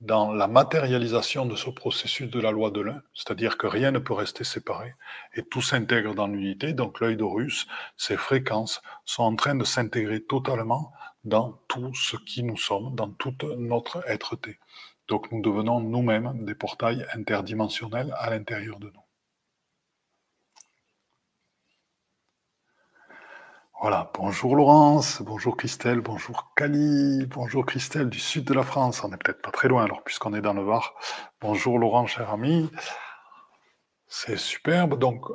dans 0.02 0.34
la 0.34 0.48
matérialisation 0.48 1.46
de 1.46 1.56
ce 1.56 1.70
processus 1.70 2.30
de 2.30 2.40
la 2.40 2.50
loi 2.50 2.72
de 2.72 2.82
l'un, 2.82 3.04
c'est-à-dire 3.14 3.58
que 3.58 3.68
rien 3.68 3.92
ne 3.92 4.00
peut 4.00 4.14
rester 4.14 4.44
séparé 4.44 4.96
et 5.36 5.44
tout 5.44 5.62
s'intègre 5.62 6.16
dans 6.16 6.28
l'unité. 6.28 6.74
Donc 6.74 7.00
l'œil 7.00 7.18
d'Horus, 7.18 7.68
ses 7.98 8.18
fréquences 8.18 8.82
sont 9.06 9.24
en 9.24 9.36
train 9.36 9.54
de 9.54 9.64
s'intégrer 9.64 10.22
totalement 10.24 10.92
dans 11.24 11.62
tout 11.68 11.94
ce 11.94 12.18
qui 12.18 12.42
nous 12.42 12.58
sommes, 12.58 12.96
dans 12.96 13.10
toute 13.10 13.44
notre 13.44 14.04
être-té. 14.10 14.58
Donc 15.08 15.32
nous 15.32 15.42
devenons 15.42 15.80
nous-mêmes 15.80 16.46
des 16.46 16.56
portails 16.56 17.06
interdimensionnels 17.14 18.14
à 18.18 18.32
l'intérieur 18.32 18.80
de 18.80 18.88
nous. 18.88 19.11
Voilà, 23.82 24.12
bonjour 24.14 24.56
Laurence, 24.56 25.24
bonjour 25.24 25.58
Christelle, 25.58 26.02
bonjour 26.02 26.54
Cali, 26.56 27.26
bonjour 27.26 27.66
Christelle 27.66 28.12
du 28.12 28.20
sud 28.20 28.44
de 28.44 28.54
la 28.54 28.62
France. 28.62 29.04
On 29.04 29.10
n'est 29.10 29.18
peut-être 29.18 29.42
pas 29.42 29.50
très 29.50 29.70
loin 29.70 29.84
alors, 29.84 30.04
puisqu'on 30.04 30.36
est 30.36 30.42
dans 30.42 30.54
le 30.54 30.62
Var. 30.62 30.94
Bonjour 31.42 31.80
Laurent, 31.80 32.06
cher 32.06 32.30
ami. 32.30 32.70
C'est 34.06 34.38
superbe. 34.38 35.00
Donc, 35.00 35.26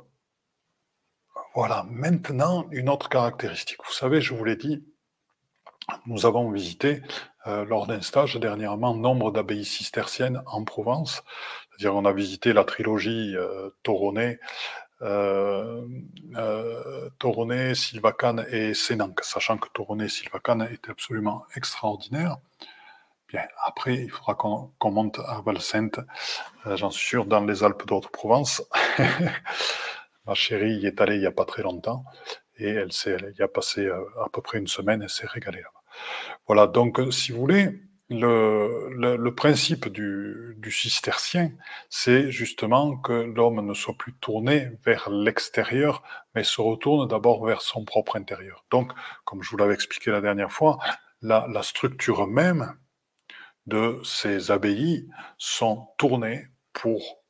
voilà, 1.56 1.86
maintenant, 1.90 2.68
une 2.70 2.88
autre 2.88 3.08
caractéristique. 3.08 3.84
Vous 3.84 3.92
savez, 3.92 4.20
je 4.20 4.32
vous 4.32 4.44
l'ai 4.44 4.54
dit, 4.54 4.86
nous 6.06 6.24
avons 6.24 6.48
visité 6.52 7.02
euh, 7.48 7.64
lors 7.64 7.88
d'un 7.88 8.00
stage 8.00 8.36
dernièrement 8.36 8.94
nombre 8.94 9.32
d'abbayes 9.32 9.64
cisterciennes 9.64 10.40
en 10.46 10.62
Provence. 10.62 11.24
C'est-à-dire, 11.70 11.96
on 11.96 12.04
a 12.04 12.12
visité 12.12 12.52
la 12.52 12.62
trilogie 12.62 13.34
euh, 13.34 13.70
euh, 15.02 15.86
euh, 16.36 17.74
Silvacan 17.74 18.38
et 18.50 18.74
Sénanque, 18.74 19.22
sachant 19.22 19.58
que 19.58 19.68
Toroné 19.68 20.04
et 20.04 20.08
Silvacan 20.08 20.60
étaient 20.60 20.90
absolument 20.90 21.44
extraordinaires. 21.54 22.38
Bien, 23.28 23.42
après, 23.64 23.94
il 23.96 24.10
faudra 24.10 24.34
qu'on 24.34 24.90
monte 24.90 25.18
à 25.18 25.42
Valsainte, 25.44 25.98
euh, 26.66 26.76
j'en 26.76 26.90
suis 26.90 27.06
sûr, 27.06 27.26
dans 27.26 27.44
les 27.44 27.64
Alpes 27.64 27.86
d'Haute-Provence. 27.86 28.62
Ma 30.26 30.34
chérie 30.34 30.76
y 30.76 30.86
est 30.86 31.00
allée 31.00 31.16
il 31.16 31.20
n'y 31.20 31.26
a 31.26 31.32
pas 31.32 31.44
très 31.44 31.62
longtemps 31.62 32.04
et 32.58 32.68
elle, 32.68 32.90
elle 33.06 33.34
y 33.38 33.42
a 33.42 33.48
passé 33.48 33.86
euh, 33.86 34.04
à 34.24 34.28
peu 34.32 34.40
près 34.42 34.58
une 34.58 34.66
semaine 34.66 35.02
et 35.02 35.08
s'est 35.08 35.26
régalée 35.26 35.60
là-bas. 35.60 35.82
Voilà, 36.46 36.66
donc 36.66 37.00
si 37.10 37.32
vous 37.32 37.40
voulez, 37.40 37.80
le, 38.08 39.16
le, 39.16 39.34
principe 39.34 39.88
du, 39.88 40.54
du 40.58 40.70
cistercien, 40.70 41.52
c'est 41.90 42.30
justement 42.30 42.96
que 42.96 43.12
l'homme 43.12 43.66
ne 43.66 43.74
soit 43.74 43.96
plus 43.98 44.14
tourné 44.14 44.70
vers 44.84 45.10
l'extérieur, 45.10 46.02
mais 46.34 46.44
se 46.44 46.60
retourne 46.60 47.08
d'abord 47.08 47.44
vers 47.44 47.62
son 47.62 47.84
propre 47.84 48.16
intérieur. 48.16 48.64
Donc, 48.70 48.92
comme 49.24 49.42
je 49.42 49.50
vous 49.50 49.56
l'avais 49.56 49.74
expliqué 49.74 50.10
la 50.10 50.20
dernière 50.20 50.52
fois, 50.52 50.78
la, 51.20 51.46
la 51.52 51.62
structure 51.62 52.26
même 52.26 52.76
de 53.66 54.00
ces 54.04 54.52
abbayes 54.52 55.08
sont 55.38 55.88
tournées 55.98 56.46
pour 56.72 57.24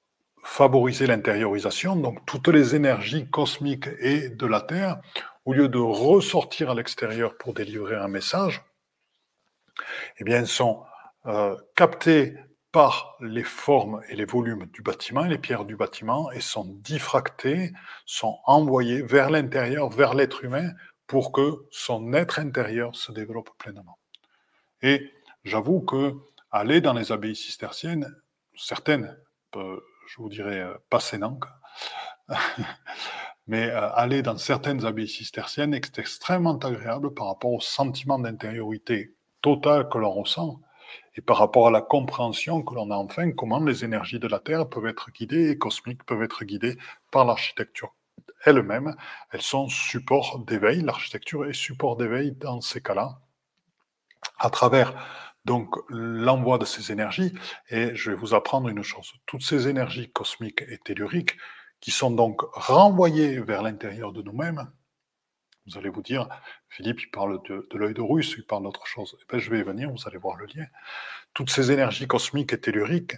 favoriser 0.45 1.06
l'intériorisation. 1.06 1.97
Donc, 1.97 2.25
toutes 2.26 2.49
les 2.49 2.75
énergies 2.75 3.28
cosmiques 3.30 3.88
et 3.99 4.28
de 4.28 4.47
la 4.47 4.61
Terre 4.61 5.00
au 5.47 5.54
lieu 5.54 5.68
de 5.68 5.78
ressortir 5.78 6.71
à 6.71 6.75
l'extérieur 6.75 7.37
pour 7.38 7.54
délivrer 7.54 7.97
un 7.97 8.09
message, 8.09 8.62
eh 10.18 10.25
bien, 10.25 10.45
sont 10.45 10.85
euh, 11.26 11.56
captés 11.75 12.37
par 12.73 13.16
les 13.21 13.45
formes 13.45 14.02
et 14.11 14.16
les 14.16 14.26
volumes 14.26 14.66
du 14.66 14.83
bâtiment 14.83 15.23
les 15.23 15.38
pierres 15.38 15.64
du 15.64 15.76
bâtiment 15.76 16.30
et 16.33 16.40
sont 16.40 16.66
diffractés, 16.66 17.73
sont 18.04 18.38
envoyés 18.45 19.02
vers 19.02 19.30
l'intérieur, 19.30 19.88
vers 19.88 20.14
l'être 20.14 20.45
humain, 20.45 20.73
pour 21.06 21.33
que 21.33 21.66
son 21.71 22.12
être 22.12 22.38
intérieur 22.38 22.95
se 22.95 23.12
développe 23.12 23.50
pleinement. 23.59 23.99
Et 24.83 25.11
j'avoue 25.45 25.80
que 25.80 26.14
aller 26.50 26.80
dans 26.80 26.92
les 26.92 27.12
abbayes 27.12 27.37
cisterciennes, 27.37 28.14
certaines, 28.56 29.16
euh, 29.56 29.80
je 30.09 30.16
vous 30.18 30.28
dirais 30.28 30.61
euh, 30.61 30.75
pas 30.90 31.00
sénanques, 31.00 31.47
mais 33.47 33.71
euh, 33.71 33.90
aller 33.92 34.23
dans 34.23 34.37
certaines 34.37 34.85
abbayes 34.85 35.09
cisterciennes 35.09 35.75
est 35.75 35.99
extrêmement 35.99 36.59
agréable 36.59 37.14
par 37.14 37.28
rapport 37.28 37.52
au 37.52 37.61
sentiment 37.61 38.18
d'intériorité 38.18 39.14
totale 39.43 39.88
que 39.88 39.99
l'on 39.99 40.11
ressent 40.11 40.61
et 41.14 41.21
par 41.21 41.38
rapport 41.38 41.69
à 41.69 41.71
la 41.71 41.81
compréhension 41.81 42.62
que 42.62 42.75
l'on 42.75 42.90
a 42.90 42.97
enfin 42.97 43.33
comment 43.33 43.61
les 43.61 43.85
énergies 43.85 44.19
de 44.19 44.28
la 44.28 44.38
Terre 44.38 44.69
peuvent 44.69 44.87
être 44.87 45.11
guidées 45.11 45.50
et 45.50 45.59
cosmiques 45.59 46.05
peuvent 46.05 46.23
être 46.23 46.45
guidées 46.45 46.76
par 47.11 47.25
l'architecture 47.25 47.95
elles-mêmes. 48.45 48.95
Elles 49.31 49.43
sont 49.43 49.69
support 49.69 50.40
d'éveil, 50.47 50.83
l'architecture 50.83 51.47
est 51.47 51.52
support 51.52 51.97
d'éveil 51.97 52.33
dans 52.33 52.61
ces 52.61 52.81
cas-là, 52.81 53.19
à 54.38 54.50
travers 54.50 54.95
donc 55.45 55.75
l'envoi 55.88 56.59
de 56.59 56.64
ces 56.64 56.93
énergies. 56.93 57.33
Et 57.71 57.95
je 57.95 58.11
vais 58.11 58.16
vous 58.16 58.35
apprendre 58.35 58.69
une 58.69 58.83
chose, 58.83 59.12
toutes 59.26 59.43
ces 59.43 59.69
énergies 59.69 60.11
cosmiques 60.11 60.62
et 60.69 60.78
telluriques 60.78 61.37
qui 61.81 61.90
sont 61.90 62.11
donc 62.11 62.40
renvoyées 62.52 63.40
vers 63.40 63.62
l'intérieur 63.62 64.12
de 64.12 64.23
nous-mêmes, 64.23 64.71
vous 65.66 65.76
allez 65.78 65.88
vous 65.88 66.02
dire, 66.02 66.28
Philippe, 66.68 67.00
il 67.02 67.11
parle 67.11 67.40
de, 67.49 67.66
l'œil 67.75 67.94
de 67.94 68.02
Russe, 68.02 68.35
il 68.37 68.44
parle 68.44 68.64
d'autre 68.64 68.87
chose. 68.87 69.16
Eh 69.20 69.25
bien, 69.28 69.38
je 69.38 69.50
vais 69.50 69.61
y 69.61 69.62
venir, 69.62 69.90
vous 69.90 70.06
allez 70.06 70.18
voir 70.18 70.37
le 70.37 70.46
lien. 70.46 70.66
Toutes 71.32 71.50
ces 71.50 71.70
énergies 71.70 72.06
cosmiques 72.06 72.52
et 72.52 72.61
telluriques 72.61 73.16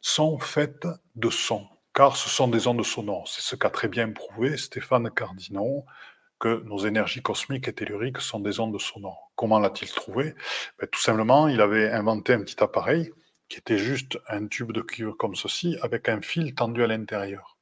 sont 0.00 0.38
faites 0.38 0.86
de 1.14 1.30
sons, 1.30 1.66
car 1.94 2.16
ce 2.16 2.28
sont 2.28 2.48
des 2.48 2.66
ondes 2.66 2.84
sonores. 2.84 3.28
C'est 3.28 3.42
ce 3.42 3.56
qu'a 3.56 3.70
très 3.70 3.88
bien 3.88 4.10
prouvé 4.10 4.56
Stéphane 4.56 5.10
Cardinot, 5.10 5.84
que 6.38 6.62
nos 6.64 6.78
énergies 6.78 7.22
cosmiques 7.22 7.68
et 7.68 7.72
telluriques 7.72 8.20
sont 8.20 8.40
des 8.40 8.60
ondes 8.60 8.78
sonores. 8.80 9.30
Comment 9.36 9.58
l'a-t-il 9.58 9.90
trouvé? 9.90 10.34
Ben, 10.78 10.86
Tout 10.90 11.00
simplement, 11.00 11.48
il 11.48 11.60
avait 11.60 11.90
inventé 11.90 12.34
un 12.34 12.40
petit 12.40 12.62
appareil 12.62 13.12
qui 13.48 13.58
était 13.58 13.78
juste 13.78 14.18
un 14.28 14.46
tube 14.48 14.72
de 14.72 14.80
cuivre 14.80 15.12
comme 15.12 15.36
ceci, 15.36 15.76
avec 15.82 16.08
un 16.08 16.20
fil 16.20 16.54
tendu 16.54 16.82
à 16.82 16.86
l'intérieur. 16.88 17.56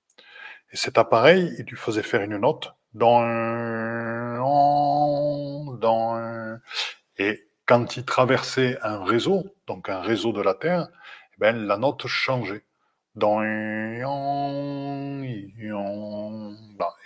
Et 0.72 0.76
cet 0.76 0.98
appareil, 0.98 1.54
il 1.58 1.66
lui 1.66 1.76
faisait 1.76 2.02
faire 2.02 2.22
une 2.22 2.38
note 2.38 2.74
dans 2.94 3.20
et 7.18 7.48
quand 7.66 7.96
il 7.96 8.04
traversait 8.04 8.78
un 8.82 9.04
réseau, 9.04 9.54
donc 9.66 9.88
un 9.88 10.00
réseau 10.00 10.32
de 10.32 10.42
la 10.42 10.54
Terre, 10.54 10.88
eh 11.34 11.36
ben, 11.38 11.66
la 11.66 11.76
note 11.76 12.06
changeait. 12.06 12.64
Dans 13.14 13.40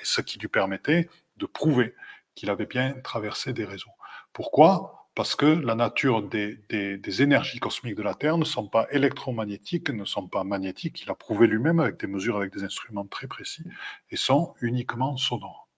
et 0.01 0.05
ce 0.05 0.21
qui 0.21 0.39
lui 0.39 0.49
permettait 0.49 1.09
de 1.37 1.47
prouver 1.47 1.95
qu'il 2.35 2.51
avait 2.51 2.67
bien 2.67 2.95
traversé 3.03 3.53
des 3.53 3.65
réseaux. 3.65 3.91
Pourquoi? 4.33 5.09
Parce 5.15 5.35
que 5.35 5.47
la 5.47 5.75
nature 5.75 6.23
des, 6.23 6.57
des, 6.69 7.23
énergies 7.23 7.59
cosmiques 7.59 7.97
de 7.97 8.03
la 8.03 8.15
Terre 8.15 8.39
ne 8.39 8.45
sont 8.45 8.69
pas 8.69 8.87
électromagnétiques, 8.93 9.91
ne 9.91 10.05
sont 10.05 10.29
pas 10.29 10.45
magnétiques. 10.45 11.03
Il 11.03 11.11
a 11.11 11.17
prouvé 11.17 11.49
lui-même 11.49 11.81
avec 11.81 11.99
des 11.99 12.07
mesures, 12.07 12.37
avec 12.37 12.53
des 12.53 12.63
instruments 12.63 13.05
très 13.05 13.27
précis, 13.27 13.65
et 14.11 14.17
sont 14.17 14.55
uniquement 14.61 15.17
sonores. 15.17 15.69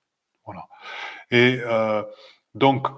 Voilà. 0.45 0.69
Et 1.31 1.61
euh, 1.65 2.03
donc, 2.55 2.89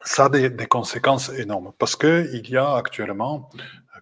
ça 0.00 0.26
a 0.26 0.28
des, 0.28 0.66
conséquences 0.66 1.30
énormes 1.30 1.72
parce 1.78 1.96
qu'il 1.96 2.48
y 2.48 2.56
a 2.56 2.76
actuellement 2.76 3.50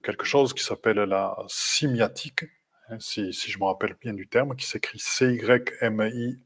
quelque 0.03 0.25
chose 0.25 0.53
qui 0.53 0.63
s'appelle 0.63 0.99
la 0.99 1.37
simiatique, 1.49 2.45
hein, 2.91 2.99
si, 3.01 3.33
je 3.33 3.59
me 3.59 3.65
rappelle 3.65 3.97
bien 4.01 4.13
du 4.13 4.29
terme, 4.29 4.55
qui 4.55 4.67
s'écrit 4.67 4.99
C-Y-M-I-A-T-I-Q-E. 4.99 6.39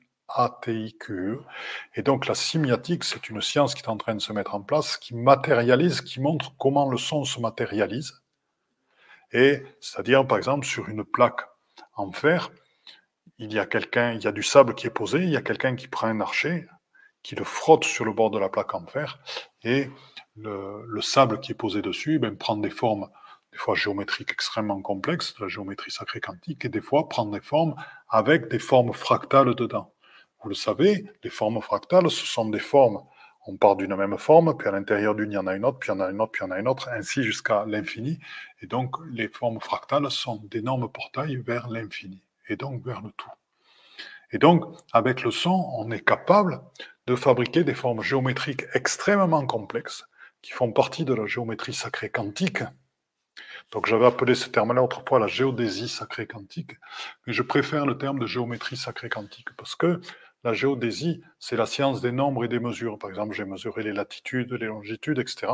Et 1.96 2.02
donc 2.02 2.26
la 2.26 2.34
simiatique, 2.34 3.04
c'est 3.04 3.28
une 3.28 3.42
science 3.42 3.74
qui 3.74 3.82
est 3.82 3.88
en 3.88 3.96
train 3.96 4.14
de 4.14 4.20
se 4.20 4.32
mettre 4.32 4.54
en 4.54 4.62
place, 4.62 4.96
qui 4.96 5.14
matérialise, 5.14 6.00
qui 6.00 6.20
montre 6.20 6.54
comment 6.56 6.88
le 6.88 6.98
son 6.98 7.24
se 7.24 7.40
matérialise. 7.40 8.22
Et 9.32 9.62
c'est-à-dire, 9.80 10.26
par 10.26 10.38
exemple, 10.38 10.64
sur 10.66 10.88
une 10.88 11.04
plaque 11.04 11.40
en 11.94 12.12
fer, 12.12 12.50
il 13.38 13.52
y 13.52 13.58
a 13.58 13.66
quelqu'un, 13.66 14.12
il 14.12 14.22
y 14.22 14.26
a 14.26 14.32
du 14.32 14.42
sable 14.42 14.74
qui 14.74 14.86
est 14.86 14.90
posé, 14.90 15.18
il 15.18 15.30
y 15.30 15.36
a 15.36 15.42
quelqu'un 15.42 15.76
qui 15.76 15.88
prend 15.88 16.06
un 16.06 16.20
archer, 16.20 16.66
qui 17.22 17.34
le 17.34 17.44
frotte 17.44 17.84
sur 17.84 18.04
le 18.04 18.12
bord 18.12 18.30
de 18.30 18.38
la 18.38 18.48
plaque 18.48 18.74
en 18.74 18.86
fer, 18.86 19.18
et 19.62 19.90
le, 20.36 21.00
sable 21.00 21.40
qui 21.40 21.52
est 21.52 21.54
posé 21.54 21.82
dessus 21.82 22.18
ben, 22.18 22.36
prend 22.36 22.56
des 22.56 22.70
formes, 22.70 23.08
des 23.52 23.58
fois 23.58 23.74
géométriques 23.74 24.30
extrêmement 24.30 24.80
complexes, 24.80 25.34
de 25.34 25.44
la 25.44 25.48
géométrie 25.48 25.90
sacrée 25.90 26.20
quantique, 26.20 26.64
et 26.64 26.68
des 26.68 26.80
fois 26.80 27.08
prend 27.08 27.26
des 27.26 27.40
formes 27.40 27.74
avec 28.08 28.48
des 28.48 28.58
formes 28.58 28.92
fractales 28.92 29.54
dedans. 29.54 29.92
Vous 30.42 30.48
le 30.48 30.54
savez, 30.54 31.04
les 31.24 31.30
formes 31.30 31.60
fractales, 31.60 32.10
ce 32.10 32.24
sont 32.24 32.48
des 32.48 32.60
formes. 32.60 33.02
On 33.46 33.56
part 33.56 33.76
d'une 33.76 33.96
même 33.96 34.18
forme, 34.18 34.56
puis 34.56 34.68
à 34.68 34.72
l'intérieur 34.72 35.14
d'une, 35.14 35.32
il 35.32 35.34
y 35.34 35.38
en 35.38 35.46
a 35.46 35.56
une 35.56 35.64
autre, 35.64 35.78
puis 35.78 35.90
il 35.90 35.94
y 35.94 35.96
en 35.96 36.00
a 36.00 36.10
une 36.10 36.20
autre, 36.20 36.32
puis 36.32 36.44
il 36.44 36.48
y 36.48 36.52
en 36.52 36.54
a 36.54 36.60
une 36.60 36.68
autre, 36.68 36.88
ainsi 36.90 37.22
jusqu'à 37.22 37.64
l'infini. 37.66 38.18
Et 38.60 38.66
donc, 38.66 38.94
les 39.10 39.28
formes 39.28 39.60
fractales 39.60 40.10
sont 40.10 40.36
d'énormes 40.44 40.88
portails 40.90 41.36
vers 41.36 41.68
l'infini 41.68 42.22
et 42.48 42.56
donc 42.56 42.84
vers 42.84 43.00
le 43.00 43.10
tout. 43.12 43.30
Et 44.30 44.38
donc, 44.38 44.64
avec 44.92 45.22
le 45.22 45.30
son, 45.30 45.70
on 45.76 45.90
est 45.90 46.04
capable 46.04 46.60
de 47.06 47.16
fabriquer 47.16 47.64
des 47.64 47.74
formes 47.74 48.02
géométriques 48.02 48.64
extrêmement 48.74 49.46
complexes 49.46 50.04
qui 50.42 50.52
font 50.52 50.72
partie 50.72 51.04
de 51.04 51.14
la 51.14 51.26
géométrie 51.26 51.72
sacrée 51.72 52.10
quantique. 52.10 52.62
Donc 53.72 53.86
j'avais 53.86 54.06
appelé 54.06 54.34
ce 54.34 54.48
terme-là 54.48 54.82
autrefois 54.82 55.18
la 55.18 55.26
géodésie 55.26 55.88
sacrée 55.88 56.26
quantique, 56.26 56.72
mais 57.26 57.32
je 57.32 57.42
préfère 57.42 57.86
le 57.86 57.98
terme 57.98 58.18
de 58.18 58.26
géométrie 58.26 58.76
sacrée 58.76 59.08
quantique 59.08 59.48
parce 59.56 59.74
que 59.74 60.00
la 60.44 60.52
géodésie, 60.52 61.22
c'est 61.38 61.56
la 61.56 61.66
science 61.66 62.00
des 62.00 62.12
nombres 62.12 62.44
et 62.44 62.48
des 62.48 62.60
mesures. 62.60 62.98
Par 62.98 63.10
exemple, 63.10 63.34
j'ai 63.34 63.44
mesuré 63.44 63.82
les 63.82 63.92
latitudes, 63.92 64.52
les 64.52 64.66
longitudes, 64.66 65.18
etc. 65.18 65.52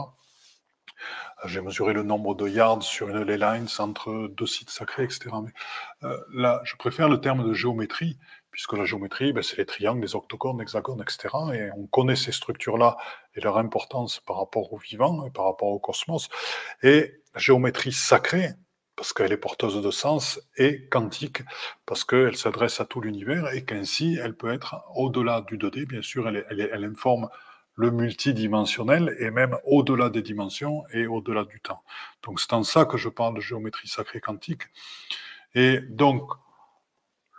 J'ai 1.46 1.60
mesuré 1.60 1.92
le 1.92 2.02
nombre 2.02 2.34
de 2.34 2.48
yards 2.48 2.82
sur 2.82 3.08
une 3.08 3.22
ley 3.22 3.38
line 3.38 3.66
entre 3.78 4.28
deux 4.28 4.46
sites 4.46 4.70
sacrés, 4.70 5.04
etc. 5.04 5.30
Mais 5.42 5.52
euh, 6.08 6.16
là, 6.32 6.60
je 6.64 6.76
préfère 6.76 7.08
le 7.08 7.20
terme 7.20 7.46
de 7.46 7.52
géométrie, 7.52 8.18
puisque 8.54 8.74
la 8.74 8.84
géométrie, 8.84 9.32
ben, 9.32 9.42
c'est 9.42 9.56
les 9.56 9.66
triangles, 9.66 10.00
les 10.00 10.14
octogones, 10.14 10.60
hexagones, 10.60 11.02
etc. 11.02 11.28
Et 11.52 11.70
on 11.76 11.86
connaît 11.88 12.14
ces 12.14 12.30
structures-là 12.30 12.96
et 13.34 13.40
leur 13.40 13.58
importance 13.58 14.20
par 14.20 14.38
rapport 14.38 14.72
au 14.72 14.76
vivant 14.76 15.26
et 15.26 15.30
par 15.30 15.46
rapport 15.46 15.70
au 15.70 15.80
cosmos. 15.80 16.28
Et 16.84 17.20
la 17.34 17.40
géométrie 17.40 17.90
sacrée, 17.90 18.50
parce 18.94 19.12
qu'elle 19.12 19.32
est 19.32 19.38
porteuse 19.38 19.82
de 19.82 19.90
sens, 19.90 20.40
et 20.56 20.86
quantique, 20.88 21.42
parce 21.84 22.04
qu'elle 22.04 22.36
s'adresse 22.36 22.80
à 22.80 22.84
tout 22.84 23.00
l'univers 23.00 23.52
et 23.52 23.64
qu'ainsi, 23.64 24.20
elle 24.22 24.36
peut 24.36 24.52
être 24.52 24.84
au-delà 24.94 25.40
du 25.40 25.58
2D, 25.58 25.84
bien 25.84 26.02
sûr, 26.02 26.28
elle, 26.28 26.84
informe 26.84 27.28
le 27.74 27.90
multidimensionnel 27.90 29.16
et 29.18 29.32
même 29.32 29.58
au-delà 29.64 30.10
des 30.10 30.22
dimensions 30.22 30.84
et 30.92 31.08
au-delà 31.08 31.44
du 31.44 31.60
temps. 31.60 31.82
Donc 32.22 32.38
c'est 32.38 32.52
en 32.52 32.62
ça 32.62 32.84
que 32.84 32.96
je 32.96 33.08
parle 33.08 33.34
de 33.34 33.40
géométrie 33.40 33.88
sacrée 33.88 34.20
quantique. 34.20 34.62
Et 35.56 35.80
donc 35.80 36.30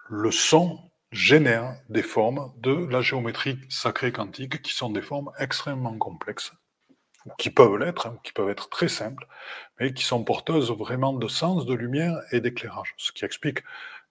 le 0.09 0.31
son 0.31 0.77
génère 1.11 1.75
des 1.89 2.03
formes 2.03 2.51
de 2.57 2.73
la 2.73 3.01
géométrie 3.01 3.59
sacrée 3.69 4.11
quantique 4.11 4.61
qui 4.61 4.73
sont 4.73 4.89
des 4.89 5.01
formes 5.01 5.31
extrêmement 5.39 5.97
complexes, 5.97 6.51
ou 7.25 7.31
qui 7.37 7.49
peuvent 7.49 7.77
l'être, 7.77 8.19
qui 8.23 8.33
peuvent 8.33 8.49
être 8.49 8.69
très 8.69 8.89
simples, 8.89 9.27
mais 9.79 9.93
qui 9.93 10.03
sont 10.03 10.23
porteuses 10.23 10.71
vraiment 10.71 11.13
de 11.13 11.27
sens, 11.27 11.65
de 11.65 11.73
lumière 11.73 12.17
et 12.31 12.41
d'éclairage. 12.41 12.93
Ce 12.97 13.11
qui 13.11 13.25
explique 13.25 13.59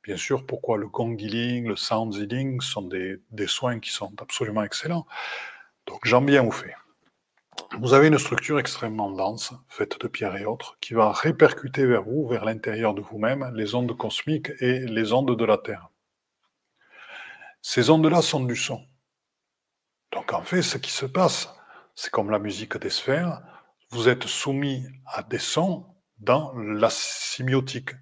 bien 0.03 0.17
sûr 0.17 0.47
pourquoi 0.47 0.77
le 0.77 0.89
gong 0.89 1.17
healing, 1.19 1.67
le 1.67 1.77
sound 1.77 2.15
healing 2.15 2.61
sont 2.61 2.83
des, 2.83 3.21
des 3.31 3.47
soins 3.47 3.81
qui 3.81 3.91
sont 3.91 4.13
absolument 4.21 4.63
excellents. 4.63 5.07
Donc 5.87 6.01
j'en 6.05 6.25
viens 6.25 6.45
au 6.45 6.51
fait. 6.51 6.75
Vous 7.79 7.95
avez 7.95 8.09
une 8.09 8.19
structure 8.19 8.59
extrêmement 8.59 9.11
dense, 9.11 9.53
faite 9.69 10.01
de 10.01 10.09
pierres 10.09 10.37
et 10.37 10.45
autres, 10.45 10.77
qui 10.81 10.95
va 10.95 11.13
répercuter 11.13 11.87
vers 11.87 12.03
vous, 12.03 12.27
vers 12.27 12.45
l'intérieur 12.45 12.95
de 12.95 13.01
vous-même, 13.01 13.51
les 13.55 13.75
ondes 13.75 13.97
cosmiques 13.97 14.51
et 14.61 14.81
les 14.81 15.13
ondes 15.13 15.37
de 15.37 15.45
la 15.45 15.59
Terre. 15.59 15.89
Ces 17.67 17.89
ondes-là 17.89 18.21
sont 18.21 18.45
du 18.45 18.57
son. 18.57 18.85
Donc 20.13 20.35
en 20.35 20.43
fait, 20.43 20.61
ce 20.61 20.77
qui 20.77 20.91
se 20.91 21.07
passe, 21.07 21.49
c'est 21.95 22.11
comme 22.11 22.29
la 22.29 22.39
musique 22.39 22.77
des 22.77 22.91
sphères, 22.91 23.41
vous 23.89 24.11
êtes 24.11 24.25
soumis 24.25 24.85
à 25.07 25.23
des 25.23 25.39
sons 25.39 25.87
dans 26.19 26.53
la 26.59 26.91
symbiotique. 26.91 27.93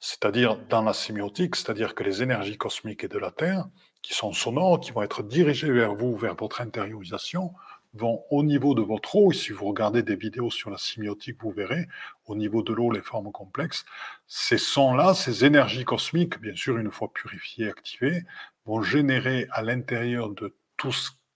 C'est-à-dire 0.00 0.58
dans 0.68 0.82
la 0.82 0.92
symbiotique, 0.92 1.54
c'est-à-dire 1.54 1.94
que 1.94 2.02
les 2.02 2.20
énergies 2.20 2.58
cosmiques 2.58 3.04
et 3.04 3.08
de 3.08 3.18
la 3.18 3.30
Terre 3.30 3.68
qui 4.02 4.12
sont 4.12 4.32
sonores, 4.32 4.80
qui 4.80 4.90
vont 4.90 5.02
être 5.02 5.22
dirigés 5.22 5.70
vers 5.70 5.94
vous, 5.94 6.16
vers 6.16 6.34
votre 6.34 6.60
intériorisation, 6.60 7.54
vont 7.94 8.24
au 8.30 8.42
niveau 8.42 8.74
de 8.74 8.82
votre 8.82 9.16
eau, 9.16 9.32
et 9.32 9.34
si 9.34 9.52
vous 9.52 9.66
regardez 9.66 10.02
des 10.02 10.16
vidéos 10.16 10.50
sur 10.50 10.70
la 10.70 10.78
symbiotique, 10.78 11.42
vous 11.42 11.50
verrez, 11.50 11.88
au 12.26 12.34
niveau 12.34 12.62
de 12.62 12.72
l'eau, 12.72 12.90
les 12.90 13.02
formes 13.02 13.32
complexes, 13.32 13.84
ces 14.26 14.58
sons-là, 14.58 15.14
ces 15.14 15.44
énergies 15.44 15.84
cosmiques, 15.84 16.40
bien 16.40 16.56
sûr, 16.56 16.78
une 16.78 16.90
fois 16.90 17.12
purifiées 17.12 17.68
activées, 17.68 18.24
vont 18.64 18.82
générer 18.82 19.46
à 19.50 19.62
l'intérieur 19.62 20.30
de 20.30 20.56
tout 20.76 20.92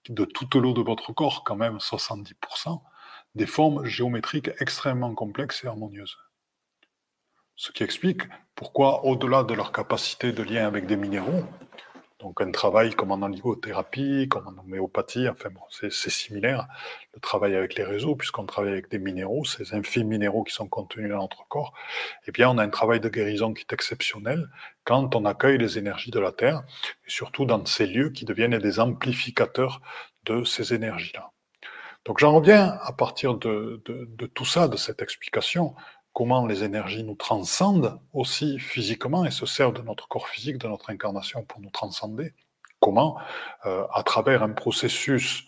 de 0.09 0.25
toute 0.25 0.55
l'eau 0.55 0.73
de 0.73 0.81
votre 0.81 1.13
corps, 1.13 1.43
quand 1.43 1.55
même 1.55 1.77
70%, 1.77 2.81
des 3.35 3.45
formes 3.45 3.85
géométriques 3.85 4.49
extrêmement 4.59 5.13
complexes 5.13 5.63
et 5.63 5.67
harmonieuses. 5.67 6.17
Ce 7.55 7.71
qui 7.71 7.83
explique 7.83 8.21
pourquoi, 8.55 9.03
au-delà 9.05 9.43
de 9.43 9.53
leur 9.53 9.71
capacité 9.71 10.31
de 10.31 10.43
lien 10.43 10.65
avec 10.65 10.85
des 10.85 10.95
minéraux, 10.95 11.43
donc 12.19 12.41
un 12.41 12.51
travail 12.51 12.95
comme 12.95 13.11
en 13.11 13.21
oligothérapie, 13.21 14.27
comme 14.27 14.47
en 14.47 14.61
homéopathie, 14.61 15.29
enfin 15.29 15.49
bon, 15.49 15.61
c'est 15.69 15.91
similaire, 15.91 16.67
le 17.13 17.19
travail 17.19 17.55
avec 17.55 17.75
les 17.75 17.83
réseaux, 17.83 18.15
puisqu'on 18.15 18.45
travaille 18.45 18.71
avec 18.71 18.89
des 18.89 18.97
minéraux, 18.97 19.45
ces 19.45 19.75
infimes 19.75 20.07
minéraux 20.07 20.43
qui 20.43 20.53
sont 20.53 20.67
contenus 20.67 21.09
dans 21.09 21.19
notre 21.19 21.47
corps, 21.47 21.73
eh 22.25 22.31
bien 22.31 22.49
on 22.49 22.57
a 22.57 22.63
un 22.63 22.69
travail 22.69 22.99
de 22.99 23.09
guérison 23.09 23.53
qui 23.53 23.61
est 23.61 23.73
exceptionnel 23.73 24.49
quand 24.83 25.15
on 25.15 25.25
accueille 25.25 25.59
les 25.59 25.77
énergies 25.77 26.11
de 26.11 26.19
la 26.19 26.31
Terre, 26.31 26.63
et 27.05 27.09
surtout 27.09 27.45
dans 27.45 27.63
ces 27.65 27.85
lieux 27.85 28.09
qui 28.09 28.25
deviennent 28.25 28.57
des 28.57 28.79
amplificateurs 28.79 29.81
de 30.25 30.43
ces 30.43 30.73
énergies-là. 30.73 31.31
Donc 32.05 32.19
j'en 32.19 32.33
reviens 32.33 32.79
à 32.81 32.93
partir 32.93 33.35
de, 33.35 33.83
de 33.85 34.25
tout 34.25 34.45
ça, 34.45 34.67
de 34.67 34.77
cette 34.77 35.01
explication, 35.01 35.75
comment 36.17 36.47
les 36.47 36.63
énergies 36.63 37.03
nous 37.03 37.13
transcendent 37.13 37.99
aussi 38.11 38.57
physiquement 38.57 39.23
et 39.23 39.29
se 39.29 39.45
servent 39.45 39.73
de 39.73 39.83
notre 39.83 40.07
corps 40.07 40.27
physique, 40.27 40.57
de 40.57 40.67
notre 40.67 40.89
incarnation 40.89 41.43
pour 41.43 41.61
nous 41.61 41.69
transcender. 41.69 42.33
Comment, 42.79 43.19
euh, 43.67 43.85
à 43.93 44.01
travers 44.01 44.41
un 44.41 44.49
processus 44.49 45.45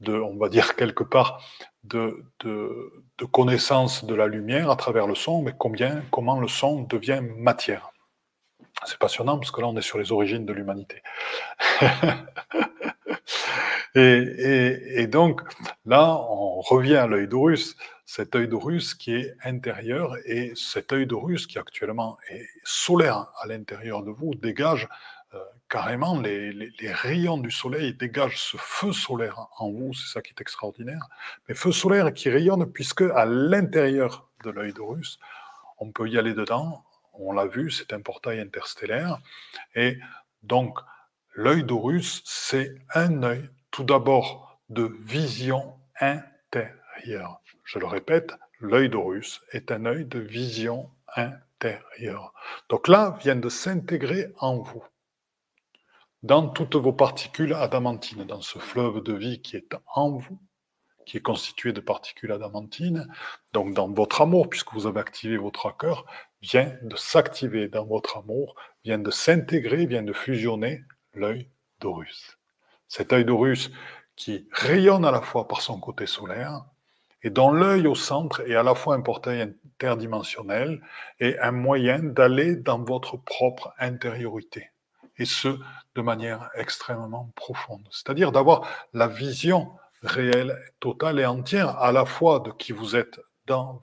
de, 0.00 0.12
on 0.12 0.36
va 0.36 0.50
dire 0.50 0.76
quelque 0.76 1.02
part, 1.02 1.42
de, 1.84 2.26
de, 2.40 2.92
de, 3.16 3.24
connaissance 3.24 4.04
de 4.04 4.14
la 4.14 4.26
lumière 4.26 4.70
à 4.70 4.76
travers 4.76 5.06
le 5.06 5.14
son, 5.14 5.40
mais 5.40 5.54
combien, 5.56 6.02
comment 6.10 6.38
le 6.38 6.48
son 6.48 6.82
devient 6.82 7.22
matière. 7.38 7.91
C'est 8.84 8.98
passionnant 8.98 9.38
parce 9.38 9.50
que 9.50 9.60
là, 9.60 9.68
on 9.68 9.76
est 9.76 9.82
sur 9.82 9.98
les 9.98 10.12
origines 10.12 10.44
de 10.44 10.52
l'humanité. 10.52 11.02
et, 13.94 15.06
donc, 15.06 15.42
là, 15.86 16.18
on 16.28 16.60
revient 16.60 16.96
à 16.96 17.06
l'œil 17.06 17.28
d'Horus 17.28 17.76
cet 18.14 18.36
œil 18.36 18.46
d'Horus 18.46 18.94
qui 18.94 19.14
est 19.14 19.34
intérieur 19.42 20.18
et 20.26 20.52
cet 20.54 20.92
œil 20.92 21.06
d'Horus 21.06 21.46
qui 21.46 21.58
actuellement 21.58 22.18
est 22.28 22.46
solaire 22.62 23.32
à 23.40 23.46
l'intérieur 23.46 24.02
de 24.02 24.10
vous 24.10 24.34
dégage 24.34 24.86
euh, 25.32 25.38
carrément 25.70 26.20
les, 26.20 26.52
les, 26.52 26.92
rayons 26.92 27.38
du 27.38 27.50
soleil, 27.50 27.94
dégage 27.94 28.38
ce 28.38 28.58
feu 28.58 28.92
solaire 28.92 29.46
en 29.56 29.70
vous, 29.70 29.94
c'est 29.94 30.12
ça 30.12 30.20
qui 30.20 30.34
est 30.36 30.42
extraordinaire, 30.42 31.08
mais 31.48 31.54
feu 31.54 31.72
solaire 31.72 32.12
qui 32.12 32.28
rayonne 32.28 32.70
puisque 32.70 33.00
à 33.00 33.24
l'intérieur 33.24 34.28
de 34.44 34.50
l'œil 34.50 34.74
d'Horus, 34.74 35.18
on 35.78 35.90
peut 35.90 36.06
y 36.06 36.18
aller 36.18 36.34
dedans, 36.34 36.84
on 37.12 37.32
l'a 37.32 37.46
vu, 37.46 37.70
c'est 37.70 37.92
un 37.92 38.00
portail 38.00 38.40
interstellaire 38.40 39.18
et 39.74 39.98
donc 40.42 40.78
l'œil 41.34 41.64
d'Horus, 41.64 42.22
c'est 42.24 42.74
un 42.94 43.22
œil 43.22 43.48
tout 43.70 43.84
d'abord 43.84 44.60
de 44.68 44.84
vision 45.00 45.78
intérieure. 46.00 47.40
Je 47.64 47.78
le 47.78 47.86
répète, 47.86 48.34
l'œil 48.60 48.88
d'Horus 48.88 49.40
est 49.52 49.70
un 49.70 49.86
œil 49.86 50.04
de 50.04 50.18
vision 50.18 50.90
intérieure. 51.16 52.32
Donc 52.68 52.88
là, 52.88 53.16
vient 53.20 53.36
de 53.36 53.48
s'intégrer 53.48 54.32
en 54.38 54.58
vous, 54.58 54.84
dans 56.22 56.48
toutes 56.48 56.76
vos 56.76 56.92
particules 56.92 57.54
adamantines, 57.54 58.24
dans 58.24 58.40
ce 58.40 58.58
fleuve 58.58 59.02
de 59.02 59.12
vie 59.12 59.42
qui 59.42 59.56
est 59.56 59.74
en 59.94 60.10
vous, 60.10 60.38
qui 61.04 61.16
est 61.16 61.22
constitué 61.22 61.72
de 61.72 61.80
particules 61.80 62.32
adamantines, 62.32 63.08
donc 63.52 63.74
dans 63.74 63.90
votre 63.90 64.22
amour, 64.22 64.48
puisque 64.48 64.72
vous 64.72 64.86
avez 64.86 65.00
activé 65.00 65.36
votre 65.36 65.76
cœur, 65.76 66.04
vient 66.42 66.76
de 66.82 66.96
s'activer 66.96 67.68
dans 67.68 67.84
votre 67.84 68.18
amour, 68.18 68.56
vient 68.84 68.98
de 68.98 69.10
s'intégrer, 69.10 69.86
vient 69.86 70.02
de 70.02 70.12
fusionner 70.12 70.82
l'œil 71.14 71.48
d'Horus. 71.80 72.38
Cet 72.88 73.12
œil 73.12 73.24
d'Horus 73.24 73.70
qui 74.16 74.48
rayonne 74.52 75.04
à 75.04 75.10
la 75.10 75.22
fois 75.22 75.48
par 75.48 75.62
son 75.62 75.80
côté 75.80 76.06
solaire, 76.06 76.64
et 77.22 77.30
dont 77.30 77.52
l'œil 77.52 77.86
au 77.86 77.94
centre 77.94 78.40
est 78.48 78.56
à 78.56 78.62
la 78.62 78.74
fois 78.74 78.96
un 78.96 79.00
portail 79.00 79.54
interdimensionnel 79.76 80.82
et 81.20 81.38
un 81.38 81.52
moyen 81.52 82.00
d'aller 82.00 82.56
dans 82.56 82.82
votre 82.82 83.16
propre 83.16 83.72
intériorité, 83.78 84.70
et 85.18 85.24
ce, 85.24 85.58
de 85.94 86.02
manière 86.02 86.50
extrêmement 86.54 87.30
profonde. 87.36 87.86
C'est-à-dire 87.90 88.32
d'avoir 88.32 88.68
la 88.92 89.06
vision 89.06 89.72
réelle, 90.02 90.58
totale 90.80 91.20
et 91.20 91.26
entière, 91.26 91.78
à 91.78 91.92
la 91.92 92.04
fois 92.04 92.40
de 92.40 92.50
qui 92.50 92.72
vous 92.72 92.96
êtes 92.96 93.20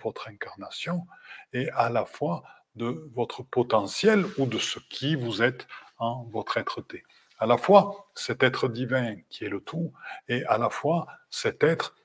votre 0.03 0.27
incarnation 0.27 1.05
et 1.53 1.69
à 1.71 1.89
la 1.89 2.05
fois 2.05 2.43
de 2.75 3.09
votre 3.13 3.43
potentiel 3.43 4.25
ou 4.37 4.45
de 4.45 4.57
ce 4.57 4.79
qui 4.89 5.15
vous 5.15 5.41
êtes 5.41 5.67
en 5.97 6.23
votre 6.31 6.57
être-té. 6.57 7.03
À 7.39 7.45
la 7.45 7.57
fois 7.57 8.09
cet 8.15 8.43
être 8.43 8.67
divin 8.67 9.15
qui 9.29 9.45
est 9.45 9.49
le 9.49 9.61
tout 9.61 9.93
et 10.27 10.43
à 10.45 10.57
la 10.57 10.69
fois 10.69 11.07
cet 11.29 11.63
être 11.63 11.95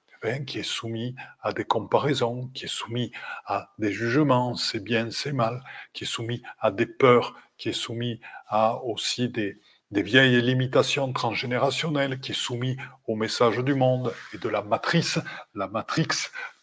qui 0.46 0.58
est 0.58 0.62
soumis 0.62 1.14
à 1.42 1.52
des 1.52 1.64
comparaisons, 1.64 2.48
qui 2.54 2.64
est 2.64 2.68
soumis 2.68 3.12
à 3.46 3.70
des 3.78 3.92
jugements, 3.92 4.56
c'est 4.56 4.82
bien, 4.82 5.10
c'est 5.10 5.32
mal, 5.32 5.62
qui 5.92 6.04
est 6.04 6.06
soumis 6.06 6.42
à 6.58 6.70
des 6.70 6.86
peurs, 6.86 7.34
qui 7.58 7.68
est 7.68 7.74
soumis 7.74 8.20
à 8.48 8.82
aussi 8.84 9.28
des, 9.28 9.60
des 9.90 10.02
vieilles 10.02 10.40
limitations 10.40 11.12
transgénérationnelles, 11.12 12.20
qui 12.20 12.32
est 12.32 12.34
soumis 12.34 12.76
au 13.06 13.16
message 13.16 13.58
du 13.58 13.74
monde 13.74 14.14
et 14.32 14.38
de 14.38 14.48
la 14.48 14.62
matrice, 14.62 15.18
la 15.54 15.68
matrix, 15.68 16.08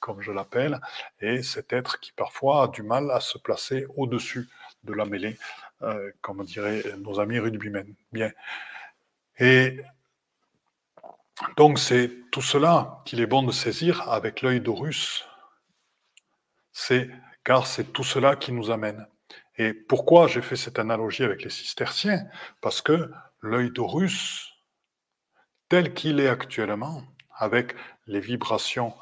comme 0.01 0.21
je 0.21 0.33
l'appelle, 0.33 0.81
et 1.21 1.41
cet 1.43 1.71
être 1.71 2.01
qui 2.01 2.11
parfois 2.11 2.63
a 2.63 2.67
du 2.67 2.83
mal 2.83 3.09
à 3.11 3.21
se 3.21 3.37
placer 3.37 3.85
au-dessus 3.95 4.49
de 4.83 4.93
la 4.93 5.05
mêlée, 5.05 5.37
euh, 5.83 6.11
comme 6.19 6.43
diraient 6.43 6.83
nos 6.97 7.21
amis 7.21 7.39
rugbymen. 7.39 7.95
Bien. 8.11 8.31
Et 9.39 9.79
donc 11.55 11.79
c'est 11.79 12.11
tout 12.31 12.41
cela 12.41 13.01
qu'il 13.05 13.21
est 13.21 13.25
bon 13.25 13.43
de 13.43 13.51
saisir 13.51 14.09
avec 14.09 14.41
l'œil 14.41 14.59
d'Horus. 14.59 15.25
C'est 16.73 17.09
car 17.43 17.65
c'est 17.65 17.93
tout 17.93 18.03
cela 18.03 18.35
qui 18.35 18.51
nous 18.51 18.71
amène. 18.71 19.07
Et 19.57 19.73
pourquoi 19.73 20.27
j'ai 20.27 20.41
fait 20.41 20.55
cette 20.55 20.79
analogie 20.79 21.23
avec 21.23 21.43
les 21.43 21.49
cisterciens? 21.49 22.25
Parce 22.61 22.81
que 22.81 23.11
l'œil 23.41 23.71
d'Horus, 23.71 24.53
tel 25.69 25.93
qu'il 25.93 26.19
est 26.19 26.27
actuellement, 26.27 27.03
avec 27.35 27.75
les 28.07 28.19
vibrations 28.19 28.93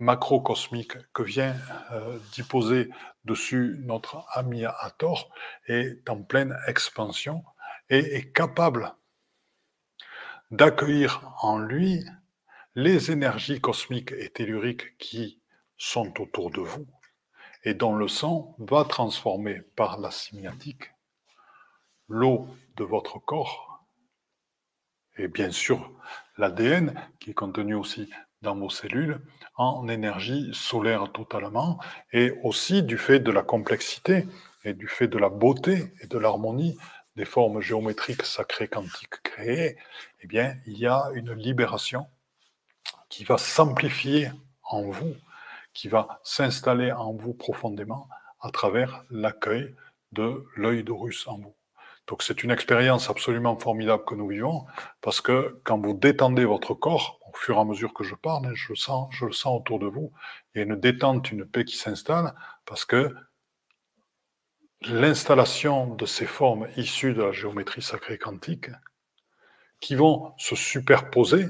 macrocosmiques 0.00 0.98
que 1.12 1.22
vient 1.22 1.54
euh, 1.92 2.18
d'y 2.32 2.42
poser 2.42 2.90
dessus 3.24 3.76
notre 3.84 4.24
ami 4.32 4.64
Hathor, 4.64 5.30
est 5.66 6.08
en 6.08 6.22
pleine 6.22 6.58
expansion 6.66 7.44
et 7.90 8.16
est 8.16 8.32
capable 8.32 8.94
d'accueillir 10.50 11.32
en 11.42 11.58
lui 11.58 12.04
les 12.74 13.10
énergies 13.10 13.60
cosmiques 13.60 14.12
et 14.12 14.30
telluriques 14.30 14.96
qui 14.98 15.40
sont 15.76 16.20
autour 16.20 16.50
de 16.50 16.60
vous 16.60 16.86
et 17.64 17.74
dont 17.74 17.94
le 17.94 18.08
sang 18.08 18.56
va 18.58 18.84
transformer 18.84 19.60
par 19.76 20.00
la 20.00 20.10
simiatique 20.10 20.92
l'eau 22.08 22.48
de 22.76 22.84
votre 22.84 23.18
corps 23.18 23.84
et 25.16 25.28
bien 25.28 25.50
sûr 25.50 25.92
l'ADN 26.38 26.94
qui 27.18 27.30
est 27.30 27.34
contenu 27.34 27.74
aussi 27.74 28.10
dans 28.42 28.56
vos 28.56 28.70
cellules 28.70 29.20
en 29.56 29.88
énergie 29.88 30.50
solaire 30.52 31.12
totalement 31.12 31.78
et 32.12 32.32
aussi 32.42 32.82
du 32.82 32.96
fait 32.96 33.20
de 33.20 33.30
la 33.30 33.42
complexité 33.42 34.26
et 34.64 34.74
du 34.74 34.88
fait 34.88 35.08
de 35.08 35.18
la 35.18 35.28
beauté 35.28 35.92
et 36.02 36.06
de 36.06 36.18
l'harmonie 36.18 36.78
des 37.16 37.24
formes 37.24 37.60
géométriques 37.60 38.22
sacrées 38.22 38.68
quantiques 38.68 39.22
créées, 39.22 39.76
eh 40.20 40.26
bien, 40.26 40.56
il 40.66 40.78
y 40.78 40.86
a 40.86 41.10
une 41.14 41.32
libération 41.32 42.06
qui 43.08 43.24
va 43.24 43.36
s'amplifier 43.36 44.30
en 44.62 44.82
vous, 44.82 45.14
qui 45.74 45.88
va 45.88 46.20
s'installer 46.22 46.92
en 46.92 47.12
vous 47.12 47.34
profondément 47.34 48.08
à 48.40 48.50
travers 48.50 49.04
l'accueil 49.10 49.74
de 50.12 50.46
l'œil 50.56 50.82
d'Horus 50.84 51.26
en 51.26 51.38
vous. 51.38 51.54
Donc 52.10 52.24
c'est 52.24 52.42
une 52.42 52.50
expérience 52.50 53.08
absolument 53.08 53.56
formidable 53.56 54.04
que 54.04 54.16
nous 54.16 54.26
vivons, 54.26 54.66
parce 55.00 55.20
que 55.20 55.60
quand 55.62 55.78
vous 55.78 55.94
détendez 55.94 56.44
votre 56.44 56.74
corps, 56.74 57.20
au 57.32 57.36
fur 57.36 57.56
et 57.56 57.60
à 57.60 57.64
mesure 57.64 57.94
que 57.94 58.02
je 58.02 58.16
parle, 58.16 58.46
hein, 58.46 58.52
je 58.52 58.72
le 58.72 59.32
sens, 59.32 59.56
autour 59.56 59.78
de 59.78 59.86
vous, 59.86 60.12
il 60.52 60.58
y 60.58 60.60
a 60.60 60.64
une 60.64 60.74
détente, 60.74 61.30
une 61.30 61.46
paix 61.46 61.64
qui 61.64 61.76
s'installe, 61.76 62.34
parce 62.66 62.84
que 62.84 63.14
l'installation 64.82 65.94
de 65.94 66.04
ces 66.04 66.26
formes 66.26 66.66
issues 66.76 67.14
de 67.14 67.22
la 67.22 67.30
géométrie 67.30 67.80
sacrée 67.80 68.18
quantique, 68.18 68.70
qui 69.78 69.94
vont 69.94 70.34
se 70.36 70.56
superposer 70.56 71.46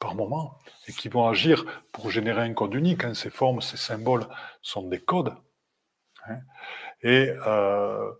par 0.00 0.14
moments 0.14 0.58
et 0.86 0.92
qui 0.92 1.08
vont 1.08 1.26
agir 1.26 1.64
pour 1.92 2.10
générer 2.10 2.42
un 2.42 2.52
code 2.52 2.74
unique. 2.74 3.04
Hein. 3.04 3.14
Ces 3.14 3.30
formes, 3.30 3.62
ces 3.62 3.78
symboles 3.78 4.26
sont 4.60 4.86
des 4.86 5.00
codes 5.00 5.34
hein, 6.26 6.40
et 7.02 7.30
euh, 7.46 8.12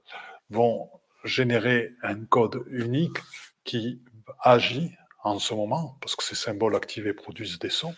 vont 0.48 0.88
générer 1.24 1.94
un 2.02 2.24
code 2.24 2.64
unique 2.68 3.18
qui 3.64 4.02
agit 4.40 4.92
en 5.22 5.38
ce 5.38 5.54
moment, 5.54 5.96
parce 6.00 6.16
que 6.16 6.22
ces 6.22 6.34
symboles 6.34 6.76
activés 6.76 7.14
produisent 7.14 7.58
des 7.58 7.70
sons, 7.70 7.96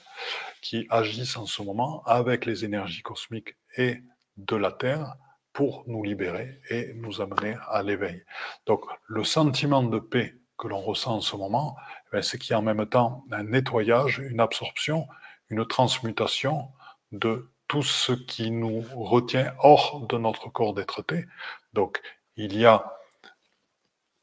qui 0.62 0.86
agissent 0.90 1.36
en 1.36 1.46
ce 1.46 1.60
moment 1.62 2.02
avec 2.04 2.46
les 2.46 2.64
énergies 2.64 3.02
cosmiques 3.02 3.56
et 3.76 4.00
de 4.36 4.56
la 4.56 4.70
Terre 4.70 5.16
pour 5.52 5.84
nous 5.86 6.04
libérer 6.04 6.60
et 6.70 6.92
nous 6.94 7.20
amener 7.20 7.56
à 7.68 7.82
l'éveil. 7.82 8.24
Donc 8.66 8.84
le 9.06 9.24
sentiment 9.24 9.82
de 9.82 9.98
paix 9.98 10.36
que 10.56 10.68
l'on 10.68 10.80
ressent 10.80 11.16
en 11.16 11.20
ce 11.20 11.36
moment, 11.36 11.76
eh 12.12 12.22
c'est 12.22 12.38
qu'il 12.38 12.52
y 12.52 12.54
a 12.54 12.58
en 12.58 12.62
même 12.62 12.86
temps 12.86 13.24
un 13.30 13.42
nettoyage, 13.42 14.18
une 14.18 14.40
absorption, 14.40 15.06
une 15.50 15.66
transmutation 15.66 16.68
de 17.12 17.50
tout 17.68 17.82
ce 17.82 18.12
qui 18.12 18.50
nous 18.50 18.84
retient 18.94 19.52
hors 19.58 20.06
de 20.06 20.18
notre 20.18 20.48
corps 20.48 20.74
d'être-té. 20.74 21.26
Donc, 21.72 22.00
il 22.36 22.56
y 22.56 22.64
a 22.64 22.96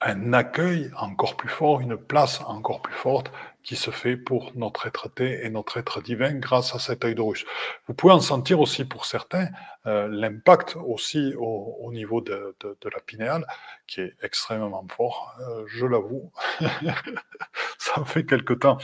un 0.06 0.34
accueil 0.34 0.92
encore 0.98 1.38
plus 1.38 1.50
fort, 1.50 1.82
une 1.82 1.98
place 1.98 2.42
encore 2.48 2.82
plus 2.82 2.94
forte 2.94 3.32
qui 3.64 3.76
se 3.76 3.92
fait 3.92 4.18
pour 4.18 4.52
notre 4.56 4.88
être 4.88 5.10
et 5.20 5.50
notre 5.50 5.78
être 5.78 6.02
divin 6.02 6.34
grâce 6.34 6.76
à 6.76 6.80
cet 6.80 7.06
œil 7.06 7.16
de 7.16 7.22
russe. 7.22 7.46
Vous 7.88 7.94
pouvez 7.94 8.14
en 8.14 8.20
sentir 8.20 8.60
aussi 8.60 8.84
pour 8.84 9.06
certains 9.06 9.48
euh, 9.86 10.08
l'impact 10.10 10.76
aussi 10.76 11.34
au, 11.38 11.92
niveau 11.92 12.22
de, 12.22 12.56
la 12.84 13.00
pinéale 13.02 13.46
qui 13.88 14.02
est 14.02 14.16
extrêmement 14.22 14.86
fort, 14.90 15.36
euh, 15.42 15.64
je 15.68 15.86
l'avoue. 15.86 16.32
Ça 17.78 18.04
fait 18.06 18.26
quelque 18.26 18.54
temps 18.54 18.78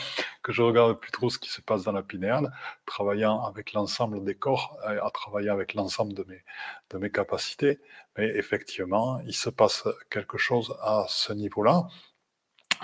que 0.43 0.51
je 0.51 0.61
regarde 0.61 0.99
plus 0.99 1.11
trop 1.11 1.29
ce 1.29 1.39
qui 1.39 1.49
se 1.49 1.61
passe 1.61 1.83
dans 1.83 1.93
la 1.93 2.03
pinéale, 2.03 2.51
travaillant 2.85 3.43
avec 3.43 3.73
l'ensemble 3.73 4.23
des 4.23 4.35
corps, 4.35 4.77
euh, 4.87 4.99
à 5.03 5.09
travailler 5.11 5.49
avec 5.49 5.73
l'ensemble 5.73 6.13
de 6.13 6.23
mes, 6.27 6.43
de 6.89 6.97
mes 6.97 7.09
capacités. 7.09 7.79
Mais 8.17 8.27
effectivement, 8.35 9.19
il 9.25 9.33
se 9.33 9.49
passe 9.49 9.87
quelque 10.09 10.37
chose 10.37 10.75
à 10.81 11.05
ce 11.07 11.33
niveau-là 11.33 11.87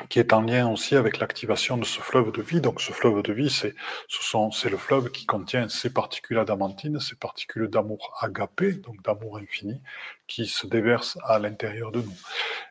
qui 0.09 0.19
est 0.19 0.33
en 0.33 0.41
lien 0.41 0.69
aussi 0.69 0.95
avec 0.95 1.19
l'activation 1.19 1.77
de 1.77 1.85
ce 1.85 1.99
fleuve 1.99 2.31
de 2.31 2.41
vie. 2.41 2.61
Donc 2.61 2.81
ce 2.81 2.91
fleuve 2.91 3.21
de 3.23 3.33
vie, 3.33 3.49
c'est 3.49 3.75
c'est 4.51 4.69
le 4.69 4.77
fleuve 4.77 5.11
qui 5.11 5.25
contient 5.25 5.69
ces 5.69 5.91
particules 5.91 6.37
adamantines, 6.39 6.99
ces 6.99 7.15
particules 7.15 7.67
d'amour 7.67 8.15
agapé, 8.19 8.73
donc 8.73 9.01
d'amour 9.03 9.37
infini, 9.37 9.81
qui 10.27 10.47
se 10.47 10.67
déversent 10.67 11.17
à 11.23 11.39
l'intérieur 11.39 11.91
de 11.91 12.01
nous. 12.01 12.17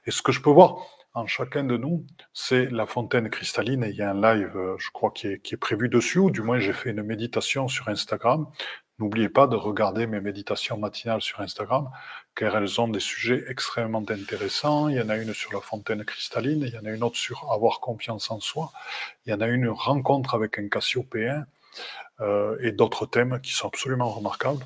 Et 0.06 0.10
ce 0.10 0.22
que 0.22 0.32
je 0.32 0.40
peux 0.40 0.50
voir 0.50 0.76
en 1.14 1.26
chacun 1.26 1.62
de 1.62 1.76
nous, 1.76 2.04
c'est 2.32 2.68
la 2.70 2.86
fontaine 2.86 3.30
cristalline. 3.30 3.84
Et 3.84 3.90
il 3.90 3.96
y 3.96 4.02
a 4.02 4.10
un 4.10 4.20
live, 4.20 4.56
euh, 4.56 4.76
je 4.78 4.90
crois, 4.90 5.12
qui 5.12 5.28
est, 5.28 5.38
qui 5.38 5.54
est 5.54 5.58
prévu 5.58 5.88
dessus, 5.88 6.18
ou 6.18 6.30
du 6.30 6.42
moins 6.42 6.58
j'ai 6.58 6.72
fait 6.72 6.90
une 6.90 7.04
méditation 7.04 7.68
sur 7.68 7.88
Instagram 7.88 8.48
N'oubliez 8.98 9.28
pas 9.28 9.46
de 9.46 9.56
regarder 9.56 10.06
mes 10.06 10.20
méditations 10.20 10.76
matinales 10.78 11.20
sur 11.20 11.40
Instagram, 11.40 11.90
car 12.36 12.56
elles 12.56 12.80
ont 12.80 12.88
des 12.88 13.00
sujets 13.00 13.44
extrêmement 13.48 14.04
intéressants. 14.08 14.88
Il 14.88 14.96
y 14.96 15.00
en 15.00 15.08
a 15.08 15.16
une 15.16 15.34
sur 15.34 15.52
la 15.52 15.60
fontaine 15.60 16.04
cristalline, 16.04 16.62
il 16.62 16.72
y 16.72 16.78
en 16.78 16.84
a 16.84 16.90
une 16.90 17.02
autre 17.02 17.16
sur 17.16 17.50
avoir 17.52 17.80
confiance 17.80 18.30
en 18.30 18.40
soi, 18.40 18.72
il 19.26 19.30
y 19.30 19.34
en 19.34 19.40
a 19.40 19.48
une 19.48 19.68
rencontre 19.68 20.34
avec 20.34 20.58
un 20.58 20.68
Cassiopéen, 20.68 21.46
euh, 22.20 22.56
et 22.60 22.70
d'autres 22.70 23.06
thèmes 23.06 23.40
qui 23.40 23.52
sont 23.52 23.66
absolument 23.66 24.08
remarquables 24.08 24.64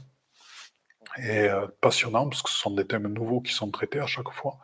et 1.16 1.48
euh, 1.48 1.66
passionnants, 1.80 2.28
parce 2.28 2.42
que 2.42 2.50
ce 2.50 2.58
sont 2.58 2.70
des 2.70 2.86
thèmes 2.86 3.08
nouveaux 3.08 3.40
qui 3.40 3.54
sont 3.54 3.70
traités 3.70 4.00
à 4.00 4.06
chaque 4.06 4.30
fois 4.30 4.58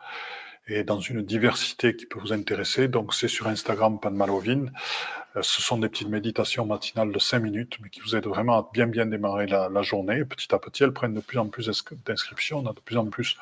et 0.67 0.83
dans 0.83 0.99
une 0.99 1.21
diversité 1.21 1.95
qui 1.95 2.05
peut 2.05 2.19
vous 2.19 2.33
intéresser. 2.33 2.87
Donc, 2.87 3.13
c'est 3.13 3.27
sur 3.27 3.47
Instagram, 3.47 3.99
Panmalovine. 3.99 4.71
Euh, 4.71 5.24
ce 5.41 5.61
sont 5.61 5.77
des 5.77 5.89
petites 5.89 6.07
méditations 6.07 6.65
matinales 6.65 7.11
de 7.11 7.19
5 7.19 7.39
minutes, 7.39 7.77
mais 7.81 7.89
qui 7.89 7.99
vous 7.99 8.15
aident 8.15 8.27
vraiment 8.27 8.57
à 8.57 8.69
bien, 8.73 8.87
bien 8.87 9.05
démarrer 9.05 9.47
la, 9.47 9.81
journée. 9.81 10.23
petit 10.23 10.53
à 10.53 10.59
petit, 10.59 10.83
elles 10.83 10.93
prennent 10.93 11.13
de 11.13 11.19
plus 11.19 11.37
en 11.39 11.47
plus 11.47 11.69
d'inscriptions. 12.05 12.59
On 12.59 12.67
a 12.67 12.73
de 12.73 12.79
plus 12.79 12.97
en 12.97 13.07
plus 13.07 13.37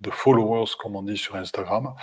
de 0.00 0.10
followers, 0.10 0.72
comme 0.78 0.96
on 0.96 1.02
dit 1.02 1.16
sur 1.16 1.36
Instagram. 1.36 1.94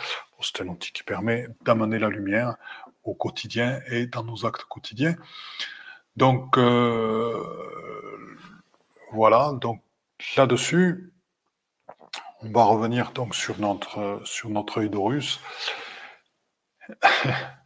C'est 0.41 0.61
un 0.61 0.67
outil 0.67 0.91
qui 0.91 1.03
permet 1.03 1.47
d'amener 1.63 1.99
la 1.99 2.09
lumière 2.09 2.55
au 3.03 3.13
quotidien 3.13 3.79
et 3.87 4.07
dans 4.07 4.23
nos 4.23 4.45
actes 4.45 4.63
quotidiens. 4.63 5.15
Donc, 6.17 6.57
euh, 6.57 7.43
voilà. 9.11 9.51
Donc, 9.61 9.81
là-dessus, 10.37 11.13
on 12.41 12.49
va 12.49 12.63
revenir 12.63 13.11
sur 13.31 13.59
notre, 13.59 14.21
sur 14.25 14.49
notre 14.49 14.79
œil. 14.81 14.89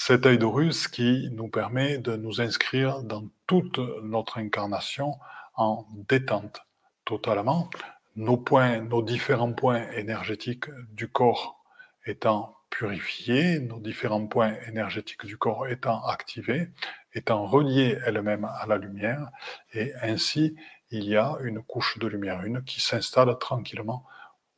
Cet 0.00 0.26
œil 0.26 0.38
d'Horus 0.38 0.86
qui 0.86 1.28
nous 1.32 1.48
permet 1.48 1.98
de 1.98 2.14
nous 2.14 2.40
inscrire 2.40 3.02
dans 3.02 3.28
toute 3.48 3.78
notre 3.78 4.38
incarnation 4.38 5.18
en 5.56 5.86
détente 6.08 6.60
totalement, 7.04 7.68
nos 8.14 8.36
points, 8.36 8.80
nos 8.80 9.02
différents 9.02 9.52
points 9.52 9.90
énergétiques 9.90 10.70
du 10.92 11.08
corps 11.08 11.64
étant 12.06 12.56
purifiés, 12.70 13.58
nos 13.58 13.80
différents 13.80 14.28
points 14.28 14.54
énergétiques 14.68 15.26
du 15.26 15.36
corps 15.36 15.66
étant 15.66 16.06
activés, 16.06 16.70
étant 17.12 17.44
reliés 17.44 17.98
elles-mêmes 18.06 18.44
à 18.44 18.66
la 18.68 18.78
lumière, 18.78 19.30
et 19.74 19.92
ainsi 20.00 20.54
il 20.92 21.08
y 21.08 21.16
a 21.16 21.36
une 21.42 21.60
couche 21.60 21.98
de 21.98 22.06
lumière 22.06 22.44
une 22.44 22.62
qui 22.62 22.80
s'installe 22.80 23.36
tranquillement 23.40 24.06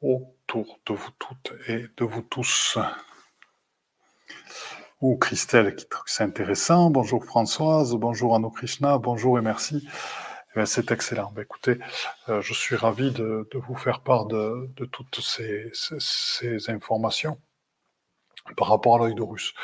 autour 0.03 0.81
de 0.85 0.93
vous 0.93 1.11
toutes 1.19 1.55
et 1.67 1.87
de 1.97 2.05
vous 2.05 2.23
tous. 2.23 2.79
Ou 5.01 5.17
Christelle 5.17 5.75
qui 5.77 5.89
trouve 5.89 6.05
c'est 6.07 6.25
intéressant. 6.25 6.91
Bonjour 6.91 7.25
Françoise, 7.25 7.95
bonjour 7.95 8.37
Anno 8.37 8.51
Krishna, 8.51 8.99
bonjour 8.99 9.39
et 9.39 9.43
merci. 9.43 9.89
Eh 10.57 10.67
c'est 10.67 10.91
excellent. 10.91 11.33
Ben, 11.35 11.41
écoutez, 11.43 11.79
euh, 12.29 12.43
je 12.43 12.53
suis 12.53 12.77
ravi 12.77 13.11
de, 13.11 13.49
vous 13.55 13.77
faire 13.77 14.01
part 14.01 14.27
de, 14.27 14.69
toutes 14.93 15.21
ces 15.21 16.71
informations 16.71 17.41
par 18.59 18.69
rapport 18.69 18.97
à 18.97 18.99
l'œil 18.99 19.15
d'Horus. 19.15 19.55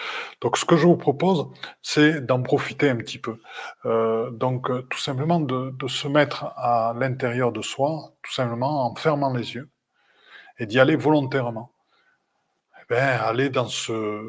Donc, 0.40 0.56
ce 0.56 0.64
que 0.64 0.76
je 0.76 0.86
vous 0.86 0.96
propose, 0.96 1.48
c'est 1.82 2.24
d'en 2.24 2.42
profiter 2.42 2.88
un 2.88 2.96
petit 2.96 3.18
peu. 3.18 3.38
Euh, 3.84 4.30
donc, 4.30 4.70
euh, 4.70 4.82
tout 4.90 4.98
simplement 4.98 5.40
de, 5.40 5.74
se 5.86 6.08
mettre 6.08 6.44
à 6.56 6.94
l'intérieur 6.96 7.52
de 7.52 7.60
soi, 7.62 8.14
tout 8.22 8.32
simplement 8.32 8.86
en 8.86 8.94
fermant 8.94 9.34
les 9.34 9.54
yeux, 9.54 9.68
et 10.58 10.66
d'y 10.66 10.78
aller 10.80 10.96
volontairement. 10.96 11.72
Eh 12.80 12.94
bien, 12.94 13.04
aller 13.20 13.50
dans 13.50 13.68
ce, 13.68 14.22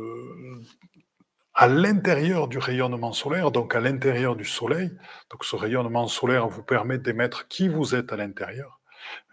à 1.58 1.68
l'intérieur 1.68 2.48
du 2.48 2.60
rayonnement 2.60 3.14
solaire, 3.14 3.52
donc 3.52 3.76
à 3.76 3.80
l'intérieur 3.80 4.36
du 4.36 4.46
soleil. 4.46 4.92
Donc, 5.32 5.44
ce 5.44 5.56
rayonnement 5.56 6.08
solaire 6.08 6.48
vous 6.48 6.64
permet 6.64 7.00
d'émettre 7.00 7.48
qui 7.48 7.68
vous 7.68 7.96
êtes 7.96 8.14
à 8.14 8.16
l'intérieur, 8.16 8.80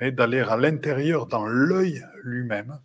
et 0.00 0.10
d'aller 0.10 0.40
à 0.40 0.56
l'intérieur 0.56 1.26
dans 1.26 1.44
l'œil 1.44 2.02
lui-même 2.22 2.80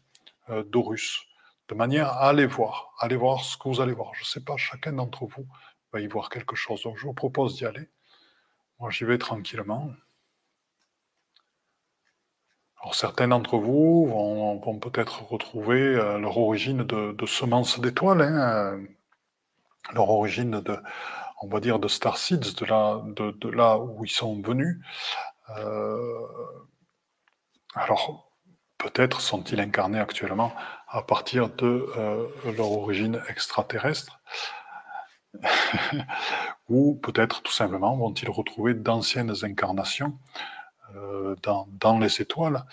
euh, 0.50 0.64
d'Horus 0.64 1.26
de 1.70 1.76
manière 1.76 2.08
à 2.08 2.30
aller 2.30 2.48
voir, 2.48 2.94
aller 3.00 3.16
voir 3.16 3.44
ce 3.44 3.56
que 3.56 3.70
vous 3.70 3.80
allez 3.80 3.94
voir. 3.94 4.14
Je 4.16 4.22
ne 4.22 4.26
sais 4.26 4.44
pas, 4.44 4.58
chacun 4.58 4.92
d'entre 4.92 5.26
vous 5.26 5.48
va 5.94 6.00
y 6.00 6.08
voir 6.08 6.30
quelque 6.30 6.56
chose. 6.56 6.82
Donc 6.84 6.98
je 6.98 7.04
vous 7.04 7.14
propose 7.14 7.56
d'y 7.56 7.66
aller. 7.66 7.88
Moi, 8.80 8.90
j'y 8.90 9.06
vais 9.06 9.18
tranquillement. 9.18 9.92
Alors 12.82 12.96
certains 12.96 13.28
d'entre 13.28 13.58
vous 13.58 14.08
vont, 14.08 14.80
peut-être 14.80 15.24
retrouver 15.30 15.80
euh, 15.80 16.18
leur 16.18 16.38
origine 16.38 16.84
de, 16.84 17.26
semences 17.26 17.80
d'étoiles, 17.80 18.22
hein, 18.22 18.80
leur 19.94 20.10
origine 20.10 20.62
de, 20.62 20.78
on 21.42 21.48
va 21.48 21.60
dire, 21.60 21.80
de 21.80 21.88
star 21.88 22.18
seeds, 22.18 22.54
de 22.56 22.66
là, 22.66 23.02
de, 23.06 23.50
là 23.50 23.78
où 23.78 24.04
ils 24.06 24.12
sont 24.12 24.42
venus. 24.42 24.80
Euh, 25.58 26.28
alors, 27.76 28.32
peut-être 28.78 29.22
sont-ils 29.22 29.60
incarnés 29.60 30.00
actuellement 30.00 30.54
à 30.88 31.02
partir 31.04 31.50
de 31.50 31.88
euh, 31.98 32.28
leur 32.58 32.72
origine 32.72 33.22
extraterrestre, 33.30 34.20
ou 36.70 36.96
peut-être 36.96 37.44
tout 37.44 37.52
simplement 37.52 37.96
vont-ils 37.96 38.30
retrouver 38.30 38.74
d'anciennes 38.74 39.34
incarnations 39.44 40.18
euh, 40.96 41.36
dans, 41.44 42.00
les 42.00 42.22
étoiles. 42.22 42.64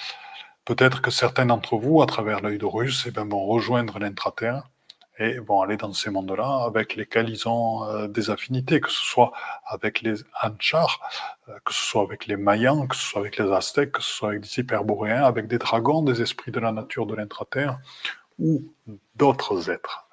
Peut-être 0.64 1.03
que 1.03 1.11
certains 1.11 1.47
d'entre 1.47 1.77
vous, 1.77 2.01
à 2.03 2.07
travers 2.07 2.40
l'œil 2.40 2.59
d'Horus, 2.59 3.05
eh 3.07 3.11
ben, 3.11 3.29
vont 3.29 3.45
rejoindre 3.45 3.99
l'intraterre 3.99 4.71
et 5.18 5.38
vont 5.38 5.62
aller 5.62 5.76
dans 5.76 5.92
ces 5.92 6.11
mondes-là 6.11 6.64
avec 6.66 6.94
lesquels 6.94 7.29
ils 7.29 7.48
ont 7.48 7.85
euh, 7.85 8.09
des 8.09 8.31
affinités, 8.31 8.81
que 8.81 8.90
ce 8.90 9.02
soit 9.02 9.33
avec 9.66 10.02
les 10.02 10.16
Anchars, 10.42 11.00
euh, 11.48 11.59
que 11.64 11.72
ce 11.72 11.83
soit 11.83 12.02
avec 12.02 12.26
les 12.26 12.37
Mayans, 12.37 12.87
que 12.87 12.96
ce 12.96 13.02
soit 13.02 13.20
avec 13.20 13.38
les 13.38 13.50
Aztèques, 13.50 13.92
que 13.92 14.02
ce 14.02 14.12
soit 14.12 14.29
avec 14.31 14.42
des 14.42 14.59
Hyperboréens, 14.61 15.24
avec 15.24 15.46
des 15.46 15.59
dragons, 15.59 16.02
des 16.02 16.20
esprits 16.20 16.52
de 16.52 16.61
la 16.61 16.72
nature 16.72 17.07
de 17.07 17.14
l'intraterre, 17.14 17.79
ou 18.38 18.62
d'autres 19.14 19.70
êtres, 19.70 20.07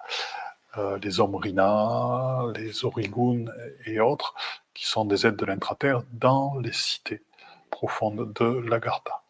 euh, 0.77 0.97
les 1.03 1.19
Omrina, 1.19 2.43
les 2.55 2.85
Origoun 2.85 3.51
et 3.85 3.99
autres, 3.99 4.33
qui 4.73 4.85
sont 4.87 5.05
des 5.05 5.27
êtres 5.27 5.37
de 5.37 5.45
l'intraterre 5.45 6.01
dans 6.13 6.57
les 6.59 6.73
cités 6.73 7.21
profondes 7.69 8.31
de 8.33 8.69
l'Agartha. 8.69 9.21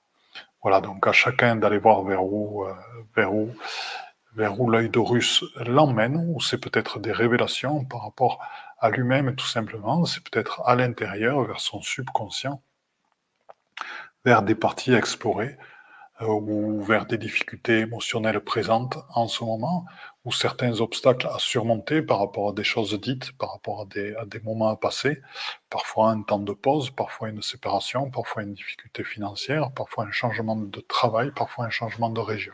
Voilà, 0.62 0.79
donc 0.79 1.05
à 1.07 1.12
chacun 1.12 1.55
d'aller 1.55 1.79
voir 1.79 2.03
vers 2.03 2.23
où, 2.23 2.65
vers 3.15 3.33
où 3.33 3.49
vers 4.36 4.60
où 4.60 4.69
l'œil 4.69 4.89
d'Horus 4.89 5.43
l'emmène, 5.58 6.17
ou 6.17 6.41
c'est 6.41 6.58
peut-être 6.58 7.00
des 7.00 7.12
révélations 7.12 7.86
par 7.86 8.04
rapport 8.04 8.39
à 8.80 8.89
lui-même 8.89 9.36
tout 9.36 9.48
simplement, 9.48 10.06
c'est 10.06 10.24
peut-être 10.24 10.62
à 10.65 10.76
l'intérieur, 10.76 11.43
vers 11.43 11.60
son 11.60 11.82
subconscient, 11.82 12.62
vers 14.26 14.41
des 14.41 14.56
parties 14.56 14.93
explorées, 14.93 15.58
euh, 16.22 16.28
ou 16.28 16.82
vers 16.84 17.06
des 17.06 17.17
difficultés 17.17 17.80
émotionnelles 17.80 18.39
présentes 18.41 18.98
en 19.15 19.28
ce 19.28 19.43
moment, 19.43 19.86
ou 20.26 20.32
certains 20.32 20.80
obstacles 20.80 21.28
à 21.28 21.39
surmonter 21.39 22.02
par 22.02 22.19
rapport 22.19 22.50
à 22.50 22.54
des 22.54 22.63
choses 22.63 23.00
dites, 23.00 23.32
par 23.38 23.54
rapport 23.54 23.82
à 23.82 23.86
des, 23.86 24.15
à 24.15 24.26
des 24.26 24.39
moments 24.39 24.69
à 24.69 24.76
passer, 24.76 25.22
parfois 25.69 26.10
un 26.10 26.22
temps 26.22 26.39
de 26.39 26.54
pause, 26.54 26.89
parfois 26.91 27.30
une 27.30 27.41
séparation, 27.41 28.10
parfois 28.10 28.43
une 28.43 28.54
difficulté 28.54 29.04
financière, 29.04 29.72
parfois 29.72 30.06
un 30.06 30.12
changement 30.12 30.56
de 30.56 30.80
travail, 30.82 31.32
parfois 31.32 31.65
un 31.65 31.69
changement 31.69 32.10
de 32.10 32.19
région 32.19 32.54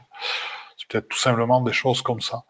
peut-être 0.89 1.07
tout 1.07 1.17
simplement 1.17 1.61
des 1.61 1.73
choses 1.73 2.01
comme 2.01 2.21
ça 2.21 2.43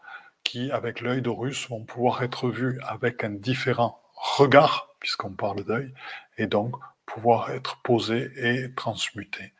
qui, 0.43 0.71
avec 0.71 1.01
l'œil 1.01 1.21
d'Horus, 1.21 1.69
vont 1.69 1.83
pouvoir 1.83 2.23
être 2.23 2.49
vus 2.49 2.79
avec 2.87 3.23
un 3.23 3.29
différent 3.29 4.01
regard, 4.13 4.89
puisqu'on 4.99 5.31
parle 5.31 5.63
d'œil, 5.63 5.93
et 6.37 6.47
donc 6.47 6.75
pouvoir 7.05 7.51
être 7.51 7.81
posés 7.83 8.31
et 8.37 8.73
transmutés. 8.73 9.53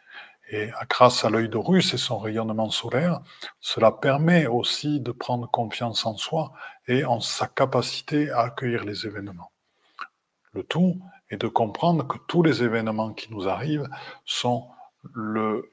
Et 0.52 0.72
grâce 0.90 1.26
à 1.26 1.30
l'œil 1.30 1.48
d'Horus 1.48 1.94
et 1.94 1.98
son 1.98 2.18
rayonnement 2.18 2.72
solaire, 2.72 3.22
cela 3.60 3.92
permet 3.92 4.48
aussi 4.48 5.00
de 5.00 5.12
prendre 5.12 5.50
confiance 5.50 6.06
en 6.08 6.18
soi 6.18 6.54
et 6.88 7.06
en 7.06 7.20
sa 7.20 7.46
capacité 7.48 8.32
à 8.32 8.40
accueillir 8.42 8.84
les 8.84 9.06
événements. 9.06 9.52
Le 10.54 10.64
tout 10.64 11.00
est 11.30 11.38
de 11.38 11.48
comprendre 11.48 12.08
que 12.08 12.18
tous 12.28 12.42
les 12.42 12.64
événements 12.64 13.14
qui 13.14 13.32
nous 13.32 13.48
arrivent 13.48 13.88
sont 14.26 14.68
le, 15.14 15.72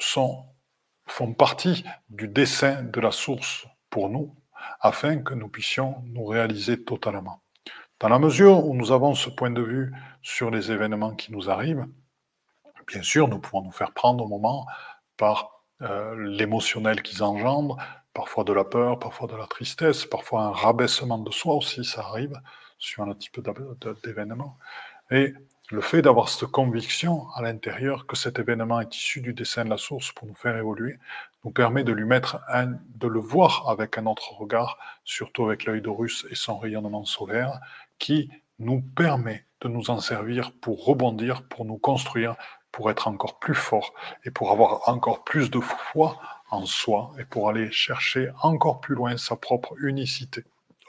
sont, 0.00 0.46
font 1.06 1.32
partie 1.32 1.84
du 2.08 2.28
dessin 2.28 2.82
de 2.82 3.00
la 3.00 3.12
source 3.12 3.66
pour 3.90 4.08
nous, 4.08 4.34
afin 4.80 5.18
que 5.18 5.34
nous 5.34 5.48
puissions 5.48 6.02
nous 6.06 6.24
réaliser 6.24 6.82
totalement. 6.82 7.42
Dans 8.00 8.08
la 8.08 8.18
mesure 8.18 8.66
où 8.66 8.74
nous 8.74 8.92
avons 8.92 9.14
ce 9.14 9.30
point 9.30 9.50
de 9.50 9.62
vue 9.62 9.92
sur 10.22 10.50
les 10.50 10.72
événements 10.72 11.14
qui 11.14 11.32
nous 11.32 11.50
arrivent, 11.50 11.86
bien 12.86 13.02
sûr, 13.02 13.28
nous 13.28 13.38
pouvons 13.38 13.62
nous 13.62 13.72
faire 13.72 13.92
prendre 13.92 14.24
au 14.24 14.28
moment 14.28 14.66
par 15.16 15.62
euh, 15.82 16.14
l'émotionnel 16.16 17.02
qu'ils 17.02 17.22
engendrent, 17.22 17.76
parfois 18.12 18.44
de 18.44 18.52
la 18.52 18.64
peur, 18.64 18.98
parfois 18.98 19.26
de 19.26 19.36
la 19.36 19.46
tristesse, 19.46 20.06
parfois 20.06 20.42
un 20.42 20.52
rabaissement 20.52 21.18
de 21.18 21.30
soi 21.30 21.54
aussi, 21.54 21.84
ça 21.84 22.02
arrive 22.02 22.40
sur 22.78 23.02
un 23.04 23.14
type 23.14 23.40
d'événement. 24.04 24.58
Le 25.74 25.80
fait 25.80 26.02
d'avoir 26.02 26.28
cette 26.28 26.48
conviction 26.48 27.26
à 27.34 27.42
l'intérieur 27.42 28.06
que 28.06 28.16
cet 28.16 28.38
événement 28.38 28.80
est 28.80 28.94
issu 28.94 29.20
du 29.20 29.34
dessin 29.34 29.64
de 29.64 29.70
la 29.70 29.76
source 29.76 30.12
pour 30.12 30.28
nous 30.28 30.34
faire 30.34 30.56
évoluer, 30.56 30.98
nous 31.44 31.50
permet 31.50 31.82
de 31.82 31.92
lui 31.92 32.04
mettre 32.04 32.40
de 32.94 33.08
le 33.08 33.18
voir 33.18 33.68
avec 33.68 33.98
un 33.98 34.06
autre 34.06 34.34
regard, 34.34 34.78
surtout 35.04 35.44
avec 35.44 35.64
l'œil 35.64 35.82
d'Horus 35.82 36.26
et 36.30 36.36
son 36.36 36.58
rayonnement 36.58 37.04
solaire, 37.04 37.58
qui 37.98 38.30
nous 38.60 38.82
permet 38.82 39.46
de 39.62 39.68
nous 39.68 39.90
en 39.90 39.98
servir 39.98 40.52
pour 40.52 40.84
rebondir, 40.84 41.42
pour 41.48 41.64
nous 41.64 41.78
construire, 41.78 42.36
pour 42.70 42.88
être 42.90 43.08
encore 43.08 43.40
plus 43.40 43.54
fort 43.56 43.94
et 44.24 44.30
pour 44.30 44.52
avoir 44.52 44.88
encore 44.88 45.24
plus 45.24 45.50
de 45.50 45.60
foi 45.60 46.20
en 46.50 46.66
soi 46.66 47.12
et 47.18 47.24
pour 47.24 47.48
aller 47.48 47.72
chercher 47.72 48.30
encore 48.42 48.80
plus 48.80 48.94
loin 48.94 49.16
sa 49.16 49.34
propre 49.34 49.74
unicité 49.80 50.44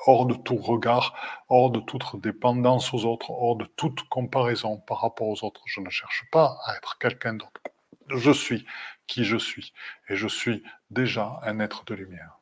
hors 0.05 0.25
de 0.25 0.35
tout 0.35 0.57
regard, 0.57 1.15
hors 1.49 1.69
de 1.71 1.79
toute 1.79 2.21
dépendance 2.21 2.93
aux 2.93 3.05
autres, 3.05 3.31
hors 3.31 3.55
de 3.55 3.65
toute 3.65 4.07
comparaison 4.09 4.77
par 4.77 5.01
rapport 5.01 5.27
aux 5.27 5.43
autres. 5.43 5.61
Je 5.65 5.81
ne 5.81 5.89
cherche 5.89 6.25
pas 6.31 6.57
à 6.65 6.75
être 6.77 6.97
quelqu'un 6.97 7.33
d'autre. 7.33 7.61
Je 8.09 8.31
suis 8.31 8.65
qui 9.07 9.23
je 9.23 9.37
suis, 9.37 9.73
et 10.09 10.15
je 10.15 10.27
suis 10.27 10.63
déjà 10.89 11.39
un 11.43 11.59
être 11.59 11.85
de 11.85 11.95
lumière. 11.95 12.39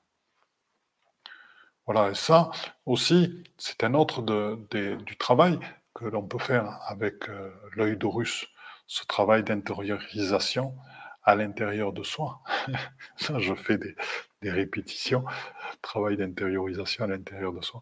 Voilà, 1.85 2.11
et 2.11 2.15
ça 2.15 2.51
aussi, 2.85 3.43
c'est 3.57 3.83
un 3.83 3.93
autre 3.93 4.21
du 4.21 5.17
travail 5.17 5.59
que 5.93 6.05
l'on 6.05 6.23
peut 6.23 6.39
faire 6.39 6.79
avec 6.87 7.29
euh, 7.29 7.51
l'œil 7.75 7.97
d'Horus, 7.97 8.47
ce 8.87 9.05
travail 9.05 9.43
d'intériorisation 9.43 10.75
à 11.23 11.35
l'intérieur 11.35 11.93
de 11.93 12.03
soi. 12.03 12.41
ça, 13.17 13.37
je 13.39 13.53
fais 13.53 13.77
des, 13.77 13.95
des 14.43 14.51
répétitions, 14.51 15.23
travail 15.81 16.17
d'intériorisation 16.17 17.05
à 17.05 17.07
l'intérieur 17.07 17.53
de 17.53 17.61
soi. 17.61 17.81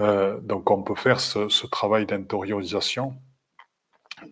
Euh, 0.00 0.40
donc 0.40 0.70
on 0.70 0.82
peut 0.82 0.94
faire 0.94 1.20
ce, 1.20 1.66
travail 1.66 2.06
d'intériorisation, 2.06 3.16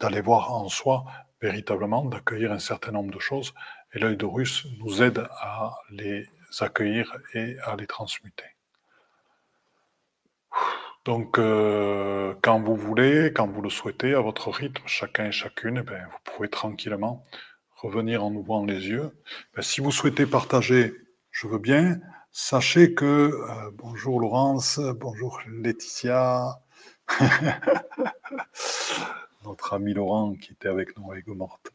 d'aller 0.00 0.22
voir 0.22 0.52
en 0.52 0.68
soi 0.68 1.04
véritablement, 1.42 2.04
d'accueillir 2.04 2.52
un 2.52 2.59
certain 2.59 2.92
nombre 2.92 3.12
de 3.12 3.18
choses, 3.18 3.54
et 3.92 3.98
l'œil 3.98 4.16
de 4.16 4.26
Russe 4.26 4.66
nous 4.78 5.02
aide 5.02 5.26
à 5.40 5.76
les 5.90 6.26
accueillir 6.61 7.16
et 7.35 7.57
à 7.64 7.76
les 7.76 7.87
transmuter. 7.87 8.44
Donc, 11.04 11.38
euh, 11.38 12.35
quand 12.42 12.61
vous 12.61 12.76
voulez, 12.76 13.33
quand 13.35 13.46
vous 13.46 13.62
le 13.62 13.70
souhaitez, 13.70 14.14
à 14.14 14.20
votre 14.20 14.50
rythme, 14.50 14.83
chacun 14.87 15.26
et 15.26 15.33
chacune, 15.33 15.78
eh 15.78 15.83
ben, 15.83 16.07
vous 16.11 16.18
pouvez 16.24 16.48
tranquillement 16.48 17.24
revenir 17.76 18.24
en 18.24 18.35
ouvrant 18.35 18.64
les 18.64 18.88
yeux. 18.88 19.11
Ben, 19.54 19.62
si 19.62 19.81
vous 19.81 19.92
souhaitez 19.92 20.26
partager 20.26 20.92
je 21.40 21.46
veux 21.46 21.59
bien. 21.59 22.01
Sachez 22.33 22.94
que, 22.94 23.05
euh, 23.05 23.70
bonjour 23.74 24.18
Laurence, 24.18 24.81
bonjour 24.81 25.40
Laetitia, 25.46 26.59
notre 29.44 29.74
ami 29.74 29.94
Laurent 29.94 30.35
qui 30.35 30.55
était 30.55 30.66
avec 30.66 30.98
nous 30.98 31.12
à 31.12 31.16
Morte. 31.29 31.70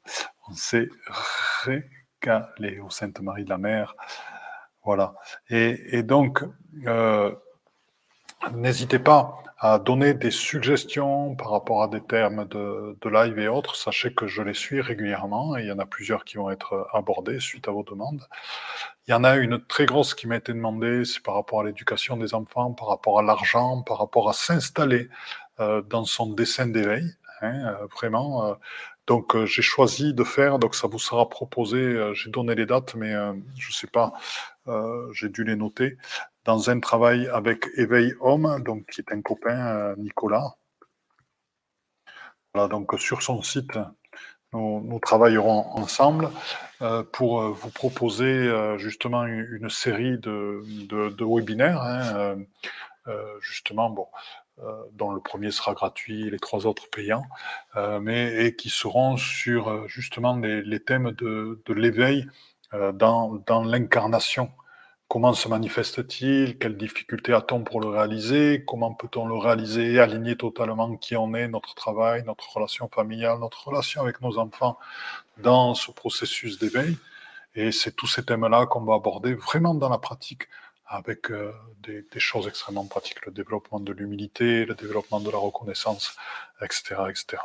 On 0.50 0.54
s'est 0.54 0.90
régalé 1.64 2.82
au 2.82 2.90
Sainte-Marie 2.90 3.46
de 3.46 3.50
la 3.52 3.58
Mer. 3.58 3.96
Voilà. 4.84 5.16
Et, 5.50 6.04
donc, 6.04 6.44
euh, 6.86 7.32
n'hésitez 8.52 9.00
pas 9.00 9.38
à 9.60 9.80
donner 9.80 10.14
des 10.14 10.32
suggestions 10.32 11.38
par 11.38 11.52
rapport 11.52 11.84
à 11.84 11.88
des 11.88 12.02
termes 12.02 12.46
de, 12.50 12.98
de, 13.00 13.10
live 13.10 13.40
et 13.40 13.48
autres. 13.48 13.78
Sachez 13.78 14.14
que 14.14 14.28
je 14.28 14.42
les 14.42 14.54
suis 14.54 14.82
régulièrement 14.82 15.56
et 15.56 15.62
il 15.62 15.68
y 15.68 15.72
en 15.72 15.80
a 15.80 15.86
plusieurs 15.86 16.26
qui 16.26 16.36
vont 16.36 16.50
être 16.50 16.86
abordés 16.92 17.40
suite 17.40 17.70
à 17.70 17.72
vos 17.72 17.84
demandes. 17.84 18.28
Il 19.08 19.12
y 19.12 19.14
en 19.14 19.26
a 19.26 19.36
une 19.36 19.60
très 19.66 19.86
grosse 19.86 20.14
qui 20.14 20.28
m'a 20.28 20.38
été 20.38 20.54
demandée, 20.54 21.04
c'est 21.04 21.22
par 21.22 21.36
rapport 21.36 21.60
à 21.60 21.66
l'éducation 21.66 22.16
des 22.16 22.34
enfants, 22.34 22.72
par 22.74 22.88
rapport 22.88 23.20
à 23.20 23.22
l'argent, 23.22 23.82
par 23.82 23.98
rapport 24.00 24.30
à 24.30 24.34
s'installer 24.34 25.10
euh, 25.60 25.82
dans 25.82 26.06
son 26.06 26.32
dessin 26.32 26.68
d'éveil. 26.68 27.14
Hein, 27.42 27.76
euh, 27.82 27.88
vraiment. 27.88 28.46
Euh, 28.48 28.54
donc 29.08 29.36
j'ai 29.46 29.62
choisi 29.62 30.14
de 30.14 30.24
faire, 30.24 30.60
donc 30.60 30.76
ça 30.76 30.88
vous 30.88 31.00
sera 31.00 31.28
proposé, 31.30 32.14
j'ai 32.14 32.30
donné 32.30 32.56
les 32.56 32.66
dates, 32.66 32.96
mais 32.96 33.12
je 33.12 33.68
ne 33.68 33.74
sais 33.74 33.88
pas, 33.88 34.14
j'ai 35.12 35.28
dû 35.28 35.44
les 35.44 35.58
noter, 35.58 35.98
dans 36.46 36.70
un 36.70 36.80
travail 36.80 37.28
avec 37.28 37.68
Éveil 37.76 38.14
Homme, 38.22 38.64
donc 38.64 38.86
qui 38.88 39.02
est 39.02 39.12
un 39.12 39.22
copain, 39.22 39.94
Nicolas. 39.98 40.56
Voilà, 42.54 42.70
donc 42.70 42.98
sur 42.98 43.22
son 43.22 43.42
site, 43.42 43.78
nous, 44.54 45.00
travaillerons 45.02 45.66
ensemble 45.72 46.30
euh, 46.82 47.04
pour 47.04 47.42
euh, 47.42 47.50
vous 47.50 47.70
proposer 47.70 48.26
euh, 48.26 48.78
justement 48.78 49.26
une, 49.26 49.70
série 49.70 50.18
de, 50.18 50.64
webinaires, 51.24 51.82
hein, 51.82 52.38
justement, 53.42 53.90
bon, 53.90 54.08
dont 54.94 55.12
le 55.12 55.20
premier 55.20 55.52
sera 55.52 55.74
gratuit, 55.74 56.30
les 56.30 56.40
trois 56.40 56.66
autres 56.66 56.90
payants, 56.90 57.26
mais 58.02 58.46
et 58.46 58.56
qui 58.56 58.70
seront 58.70 59.18
sur 59.18 59.88
justement 59.90 60.38
les, 60.38 60.80
thèmes 60.80 61.12
de, 61.12 61.60
l'éveil 61.74 62.28
dans, 62.94 63.42
dans 63.46 63.64
l'incarnation 63.64 64.52
Comment 65.08 65.34
se 65.34 65.48
manifeste-t-il? 65.48 66.58
Quelles 66.58 66.78
difficultés 66.78 67.34
a-t-on 67.34 67.64
pour 67.64 67.82
le 67.82 67.88
réaliser? 67.88 68.64
Comment 68.66 68.94
peut-on 68.94 69.28
le 69.28 69.36
réaliser 69.36 70.00
Aligner 70.00 70.36
totalement 70.36 70.96
qui 70.98 71.16
on 71.16 71.34
est, 71.36 71.48
notre 71.48 71.76
travail, 71.76 72.24
notre 72.26 72.52
relation 72.52 72.90
familiale, 72.90 73.38
notre 73.40 73.68
relation 73.68 74.02
avec 74.02 74.22
nos 74.22 74.40
enfants 74.40 74.80
dans 75.38 75.76
ce 75.76 75.92
processus 75.92 76.58
d'éveil? 76.58 76.98
Et 77.56 77.72
c'est 77.72 77.96
tous 77.96 78.08
ces 78.08 78.26
thèmes-là 78.26 78.66
qu'on 78.66 78.82
va 78.82 78.96
aborder 78.96 79.36
vraiment 79.36 79.76
dans 79.76 79.90
la 79.90 80.00
pratique 80.00 80.48
avec 80.88 81.32
euh, 81.32 81.54
des, 81.80 82.04
des, 82.12 82.20
choses 82.20 82.48
extrêmement 82.48 82.86
pratiques, 82.86 83.26
le 83.26 83.32
développement 83.32 83.80
de 83.80 83.94
l'humilité, 83.94 84.66
le 84.66 84.76
développement 84.76 85.20
de 85.20 85.30
la 85.30 85.38
reconnaissance, 85.38 86.16
etc., 86.62 86.96
etc. 87.10 87.38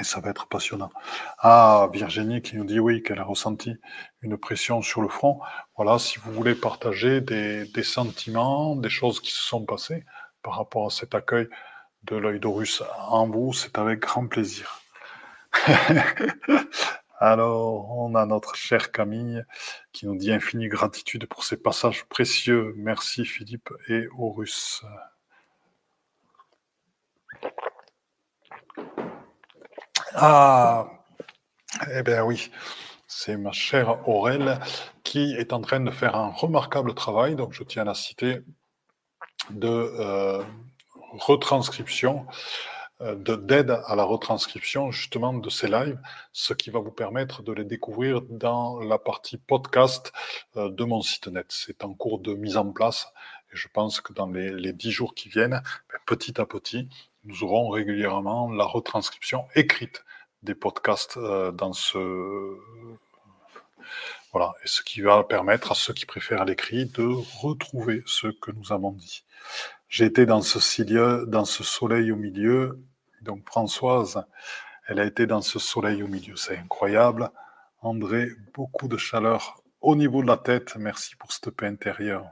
Et 0.00 0.04
ça 0.04 0.20
va 0.20 0.30
être 0.30 0.46
passionnant. 0.46 0.90
Ah, 1.38 1.88
Virginie 1.92 2.42
qui 2.42 2.56
nous 2.56 2.64
dit 2.64 2.80
oui, 2.80 3.02
qu'elle 3.02 3.20
a 3.20 3.24
ressenti 3.24 3.76
une 4.22 4.36
pression 4.36 4.82
sur 4.82 5.02
le 5.02 5.08
front. 5.08 5.40
Voilà, 5.76 5.98
si 5.98 6.18
vous 6.18 6.32
voulez 6.32 6.54
partager 6.54 7.20
des, 7.20 7.82
sentiments, 7.82 8.74
des 8.74 8.88
choses 8.88 9.20
qui 9.20 9.30
se 9.30 9.40
sont 9.40 9.64
passées 9.64 10.04
par 10.42 10.56
rapport 10.56 10.86
à 10.86 10.90
cet 10.90 11.14
accueil 11.14 11.48
de 12.04 12.16
l'œil 12.16 12.40
d'Horus 12.40 12.82
en 13.08 13.28
vous, 13.28 13.52
c'est 13.52 13.78
avec 13.78 14.00
grand 14.00 14.26
plaisir. 14.26 14.80
Alors, 17.20 17.96
on 17.96 18.16
a 18.16 18.26
notre 18.26 18.56
chère 18.56 18.90
Camille 18.90 19.44
qui 19.92 20.06
nous 20.06 20.16
dit 20.16 20.32
infinie 20.32 20.68
gratitude 20.68 21.26
pour 21.26 21.44
ces 21.44 21.56
passages 21.56 22.04
précieux. 22.06 22.74
Merci 22.76 23.24
Philippe 23.24 23.70
et 23.88 24.08
Horus. 24.18 24.84
Ah, 30.16 30.86
eh 31.92 32.04
bien 32.04 32.22
oui, 32.24 32.48
c'est 33.08 33.36
ma 33.36 33.50
chère 33.50 34.08
Aurèle 34.08 34.60
qui 35.02 35.34
est 35.34 35.52
en 35.52 35.60
train 35.60 35.80
de 35.80 35.90
faire 35.90 36.14
un 36.14 36.28
remarquable 36.30 36.94
travail, 36.94 37.34
donc 37.34 37.52
je 37.52 37.64
tiens 37.64 37.82
à 37.82 37.86
la 37.86 37.94
citer, 37.94 38.42
de 39.50 39.66
euh, 39.68 40.40
retranscription, 41.18 42.26
euh, 43.00 43.16
d'aide 43.16 43.72
à 43.86 43.96
la 43.96 44.04
retranscription 44.04 44.92
justement 44.92 45.34
de 45.34 45.50
ces 45.50 45.66
lives, 45.66 46.00
ce 46.32 46.54
qui 46.54 46.70
va 46.70 46.78
vous 46.78 46.92
permettre 46.92 47.42
de 47.42 47.52
les 47.52 47.64
découvrir 47.64 48.22
dans 48.22 48.78
la 48.78 48.98
partie 48.98 49.36
podcast 49.36 50.12
euh, 50.56 50.70
de 50.70 50.84
mon 50.84 51.02
site 51.02 51.26
net. 51.26 51.46
C'est 51.48 51.82
en 51.82 51.92
cours 51.92 52.20
de 52.20 52.34
mise 52.34 52.56
en 52.56 52.70
place 52.70 53.08
et 53.52 53.56
je 53.56 53.66
pense 53.66 54.00
que 54.00 54.12
dans 54.12 54.28
les 54.28 54.72
dix 54.72 54.92
jours 54.92 55.16
qui 55.16 55.28
viennent, 55.28 55.60
ben, 55.90 55.98
petit 56.06 56.40
à 56.40 56.46
petit, 56.46 56.88
nous 57.24 57.42
aurons 57.42 57.68
régulièrement 57.68 58.50
la 58.50 58.64
retranscription 58.64 59.46
écrite 59.54 60.04
des 60.42 60.54
podcasts 60.54 61.16
euh, 61.16 61.50
dans 61.52 61.72
ce 61.72 61.98
Voilà, 64.32 64.52
et 64.64 64.68
ce 64.68 64.82
qui 64.82 65.00
va 65.00 65.24
permettre 65.24 65.72
à 65.72 65.74
ceux 65.74 65.94
qui 65.94 66.06
préfèrent 66.06 66.44
l'écrit 66.44 66.86
de 66.86 67.06
retrouver 67.40 68.02
ce 68.06 68.28
que 68.28 68.50
nous 68.50 68.72
avons 68.72 68.92
dit. 68.92 69.24
J'ai 69.88 70.06
été 70.06 70.26
dans 70.26 70.42
ce, 70.42 71.24
dans 71.24 71.44
ce 71.44 71.62
soleil 71.62 72.10
au 72.12 72.16
milieu, 72.16 72.82
donc 73.22 73.46
Françoise, 73.46 74.24
elle 74.86 75.00
a 75.00 75.04
été 75.04 75.26
dans 75.26 75.40
ce 75.40 75.58
soleil 75.58 76.02
au 76.02 76.08
milieu, 76.08 76.36
c'est 76.36 76.58
incroyable. 76.58 77.30
André, 77.80 78.28
beaucoup 78.54 78.88
de 78.88 78.96
chaleur 78.96 79.62
au 79.80 79.96
niveau 79.96 80.22
de 80.22 80.26
la 80.26 80.38
tête, 80.38 80.76
merci 80.76 81.14
pour 81.16 81.30
cette 81.30 81.50
paix 81.50 81.66
intérieure. 81.66 82.30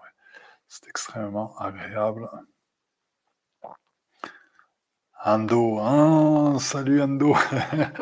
C'est 0.68 0.88
extrêmement 0.88 1.54
agréable. 1.58 2.28
Ando, 5.24 5.78
hein, 5.78 6.58
salut 6.58 7.00
Ando, 7.00 7.36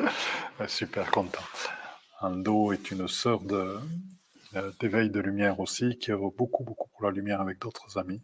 super 0.66 1.10
content. 1.10 1.44
Ando 2.22 2.72
est 2.72 2.90
une 2.90 3.08
sœur 3.08 3.40
d'éveil 4.80 5.10
de, 5.10 5.20
lumière 5.20 5.60
aussi, 5.60 5.98
qui 5.98 6.12
œuvre 6.12 6.32
beaucoup, 6.34 6.64
beaucoup 6.64 6.88
pour 6.88 7.04
la 7.04 7.10
lumière 7.10 7.42
avec 7.42 7.58
d'autres 7.58 7.98
amis. 7.98 8.22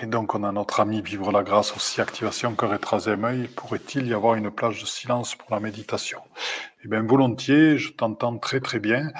Et 0.00 0.06
donc, 0.06 0.34
on 0.34 0.42
a 0.42 0.52
notre 0.52 0.80
ami 0.80 1.02
Vivre 1.02 1.30
la 1.30 1.42
Grâce 1.42 1.76
aussi, 1.76 2.00
activation 2.00 2.54
cœur 2.54 2.72
et 2.72 2.78
troisième 2.78 3.26
œil. 3.26 3.46
Pourrait-il 3.48 4.06
y 4.06 4.14
avoir 4.14 4.36
une 4.36 4.50
plage 4.50 4.80
de 4.80 4.86
silence 4.86 5.34
pour 5.34 5.50
la 5.50 5.60
méditation? 5.60 6.22
Eh 6.82 6.88
bien, 6.88 7.02
volontiers, 7.02 7.76
je 7.76 7.92
t'entends 7.92 8.38
très 8.38 8.60
très 8.60 8.78
bien. 8.78 9.12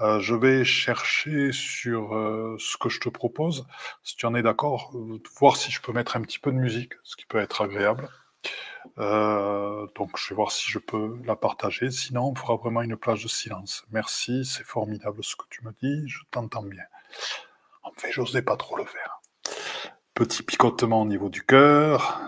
Euh, 0.00 0.20
je 0.20 0.34
vais 0.34 0.64
chercher 0.64 1.52
sur 1.52 2.14
euh, 2.14 2.56
ce 2.58 2.76
que 2.76 2.88
je 2.88 3.00
te 3.00 3.08
propose, 3.08 3.66
si 4.02 4.14
tu 4.16 4.26
en 4.26 4.34
es 4.34 4.42
d'accord, 4.42 4.92
voir 5.38 5.56
si 5.56 5.70
je 5.70 5.80
peux 5.80 5.92
mettre 5.92 6.16
un 6.16 6.20
petit 6.20 6.38
peu 6.38 6.52
de 6.52 6.58
musique, 6.58 6.92
ce 7.02 7.16
qui 7.16 7.24
peut 7.24 7.38
être 7.38 7.62
agréable. 7.62 8.08
Euh, 8.98 9.86
donc, 9.96 10.16
je 10.18 10.28
vais 10.30 10.36
voir 10.36 10.52
si 10.52 10.70
je 10.70 10.78
peux 10.78 11.18
la 11.24 11.34
partager. 11.34 11.90
Sinon, 11.90 12.28
on 12.28 12.34
fera 12.34 12.56
vraiment 12.56 12.82
une 12.82 12.96
plage 12.96 13.22
de 13.22 13.28
silence. 13.28 13.84
Merci, 13.90 14.44
c'est 14.44 14.64
formidable 14.64 15.24
ce 15.24 15.34
que 15.34 15.44
tu 15.48 15.64
me 15.64 15.72
dis, 15.82 16.08
je 16.08 16.20
t'entends 16.30 16.62
bien. 16.62 16.84
En 17.82 17.92
fait, 17.92 18.12
j'osais 18.12 18.42
pas 18.42 18.56
trop 18.56 18.76
le 18.76 18.84
faire. 18.84 19.20
Petit 20.14 20.42
picotement 20.42 21.02
au 21.02 21.06
niveau 21.06 21.28
du 21.28 21.42
cœur. 21.42 22.20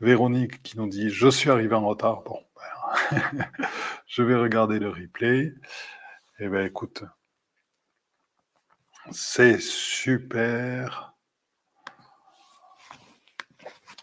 Véronique 0.00 0.62
qui 0.62 0.78
nous 0.78 0.86
dit 0.86 1.10
Je 1.10 1.28
suis 1.28 1.50
arrivé 1.50 1.74
en 1.74 1.86
retard. 1.86 2.22
Bon, 2.22 2.40
ben, 3.10 3.46
je 4.06 4.22
vais 4.22 4.36
regarder 4.36 4.78
le 4.78 4.90
replay. 4.90 5.52
Eh 6.40 6.48
bien, 6.48 6.64
écoute, 6.64 7.02
c'est 9.10 9.58
super. 9.60 11.14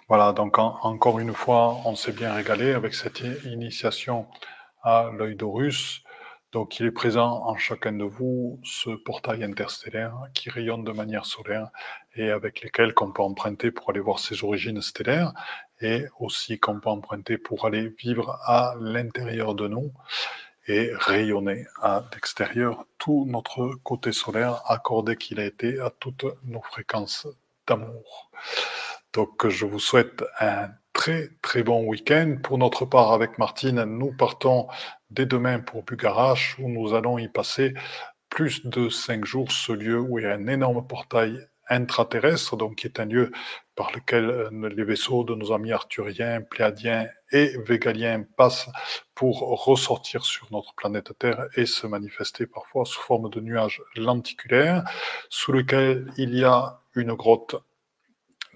Voilà, 0.10 0.34
donc 0.34 0.60
encore 0.60 1.20
une 1.20 1.34
fois, 1.34 1.78
on 1.86 1.96
s'est 1.96 2.12
bien 2.12 2.34
régalé 2.34 2.74
avec 2.74 2.94
cette 2.94 3.22
initiation 3.46 4.28
à 4.84 5.10
l'œil 5.18 5.36
d'Horus. 5.36 6.04
Donc, 6.52 6.80
il 6.80 6.86
est 6.86 6.92
présent 6.92 7.44
en 7.46 7.56
chacun 7.58 7.94
de 7.94 8.04
vous 8.04 8.60
ce 8.64 8.90
portail 8.90 9.44
interstellaire 9.44 10.16
qui 10.34 10.50
rayonne 10.50 10.84
de 10.84 10.92
manière 10.92 11.26
solaire 11.26 11.70
et 12.16 12.32
avec 12.32 12.62
lesquels 12.62 12.94
qu'on 12.94 13.12
peut 13.14 13.24
emprunter 13.24 13.72
pour 13.72 13.90
aller 13.90 14.00
voir 14.02 14.20
ses 14.20 14.44
origines 14.44 14.82
stellaires 14.82 15.34
et 15.82 16.06
aussi 16.20 16.60
qu'on 16.60 16.80
peut 16.80 16.90
emprunter 16.90 17.38
pour 17.38 17.66
aller 17.66 17.90
vivre 17.98 18.40
à 18.44 18.76
l'intérieur 18.80 19.56
de 19.56 19.68
nous 19.68 19.92
et 20.68 20.92
rayonner 20.94 21.66
à 21.82 22.04
l'extérieur 22.14 22.86
tout 22.98 23.26
notre 23.28 23.76
côté 23.84 24.12
solaire 24.12 24.62
accordé 24.68 25.16
qu'il 25.16 25.40
a 25.40 25.46
été 25.46 25.80
à 25.80 25.90
toutes 25.90 26.26
nos 26.44 26.62
fréquences 26.62 27.28
d'amour. 27.68 28.32
Donc, 29.14 29.48
je 29.48 29.66
vous 29.66 29.80
souhaite 29.80 30.24
un 30.40 30.70
très 30.94 31.30
très 31.42 31.64
bon 31.64 31.86
week-end. 31.86 32.38
Pour 32.42 32.58
notre 32.58 32.86
part, 32.86 33.14
avec 33.14 33.38
Martine, 33.38 33.84
nous 33.84 34.12
partons 34.12 34.68
dès 35.10 35.26
demain 35.26 35.60
pour 35.60 35.84
Bugarache, 35.84 36.58
où 36.60 36.70
nous 36.70 36.94
allons 36.94 37.18
y 37.18 37.28
passer 37.28 37.74
plus 38.30 38.66
de 38.66 38.90
cinq 38.90 39.24
jours, 39.24 39.52
ce 39.52 39.72
lieu 39.72 40.00
où 40.00 40.20
il 40.20 40.24
y 40.24 40.28
a 40.28 40.34
un 40.34 40.48
énorme 40.48 40.86
portail 40.86 41.48
intraterrestre, 41.70 42.58
donc 42.58 42.76
qui 42.76 42.88
est 42.88 43.00
un 43.00 43.06
lieu 43.06 43.32
par 43.76 43.92
lequel 43.92 44.30
euh, 44.30 44.70
les 44.70 44.84
vaisseaux 44.84 45.24
de 45.24 45.36
nos 45.36 45.52
amis 45.52 45.72
arthuriens, 45.72 46.42
pléadiens 46.42 47.08
et 47.32 47.58
végaliens 47.66 48.24
passent 48.38 48.70
pour 49.14 49.40
ressortir 49.66 50.26
sur 50.26 50.48
notre 50.52 50.74
planète 50.76 51.18
Terre 51.18 51.48
et 51.56 51.66
se 51.66 51.88
manifester 51.88 52.46
parfois 52.48 52.86
sous 52.86 53.02
forme 53.02 53.30
de 53.30 53.40
nuages 53.40 53.82
lenticulaires, 53.96 54.84
sous 55.30 55.52
lequel 55.52 56.12
il 56.18 56.36
y 56.36 56.44
a 56.44 56.80
une 56.96 57.14
grotte 57.14 57.56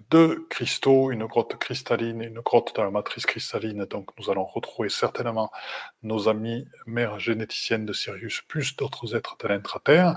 deux 0.10 0.48
cristaux, 0.50 1.12
une 1.12 1.26
grotte 1.26 1.58
cristalline 1.58 2.22
une 2.22 2.40
grotte 2.40 2.76
dans 2.76 2.84
la 2.84 2.92
matrice 2.92 3.26
cristalline. 3.26 3.86
Donc 3.86 4.10
nous 4.18 4.30
allons 4.30 4.46
retrouver 4.46 4.90
certainement 4.90 5.52
nos 6.04 6.28
amis 6.28 6.68
mères 6.86 7.20
généticiennes 7.20 7.86
de 7.86 7.94
Sirius, 7.94 8.42
plus 8.48 8.76
d'autres 8.76 9.16
êtres 9.16 9.38
de 9.40 9.48
l'intraterre. 9.48 10.16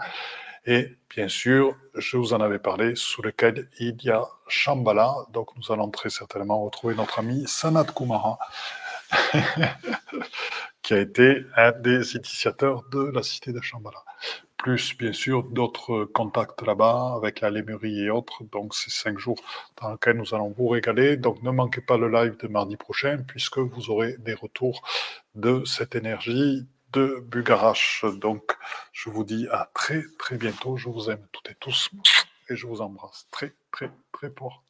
Et 0.65 0.97
bien 1.11 1.29
sûr, 1.29 1.77
je 1.95 2.17
vous 2.17 2.33
en 2.35 2.41
avais 2.41 2.59
parlé, 2.59 2.95
sous 2.95 3.23
lequel 3.23 3.69
il 3.79 4.01
y 4.03 4.11
a 4.11 4.25
Shambhala. 4.49 5.15
Donc 5.33 5.49
nous 5.57 5.73
allons 5.73 5.91
très 5.91 6.11
certainement 6.11 6.63
retrouver 6.65 6.95
notre 6.95 7.19
ami 7.19 7.45
Sanat 7.47 7.85
Kumara, 7.85 8.39
qui 10.83 10.95
a 10.95 10.99
été 11.01 11.45
un 11.57 11.73
des 11.73 12.15
initiateurs 12.15 12.85
de 12.91 13.11
la 13.13 13.23
cité 13.23 13.53
de 13.53 13.61
Shambhala 13.61 14.05
plus 14.63 14.97
bien 14.97 15.13
sûr 15.13 15.43
d'autres 15.43 16.05
contacts 16.05 16.63
là-bas 16.63 17.15
avec 17.17 17.41
la 17.41 17.51
Lémurie 17.51 18.05
et 18.05 18.11
autres. 18.11 18.45
Donc 18.53 18.75
c'est 18.75 18.91
cinq 18.91 19.19
jours 19.19 19.39
dans 19.81 19.91
lesquels 19.91 20.17
nous 20.17 20.35
allons 20.35 20.55
vous 20.57 20.69
régaler. 20.69 21.17
Donc 21.17 21.43
ne 21.43 21.51
manquez 21.51 21.81
pas 21.81 21.99
le 21.99 22.09
live 22.09 22.37
de 22.39 22.47
mardi 22.47 22.77
prochain 22.77 23.19
puisque 23.27 23.59
vous 23.59 23.91
aurez 23.91 24.17
des 24.19 24.35
retours 24.35 24.83
de 25.35 25.65
cette 25.65 25.97
énergie 25.97 26.65
de 26.93 27.25
Bugarache. 27.27 28.05
Donc 28.21 28.57
je 28.93 29.11
vous 29.11 29.25
dis 29.25 29.49
à 29.51 29.71
très 29.75 30.03
très 30.19 30.37
bientôt. 30.37 30.77
Je 30.77 30.89
vous 30.89 31.11
aime 31.11 31.27
toutes 31.33 31.51
et 31.51 31.57
tous 31.59 31.91
et 32.49 32.57
je 32.57 32.67
vous 32.67 32.81
embrasse 32.81 33.27
très 33.31 33.55
très 33.71 33.91
très 34.13 34.31
fort. 34.31 34.63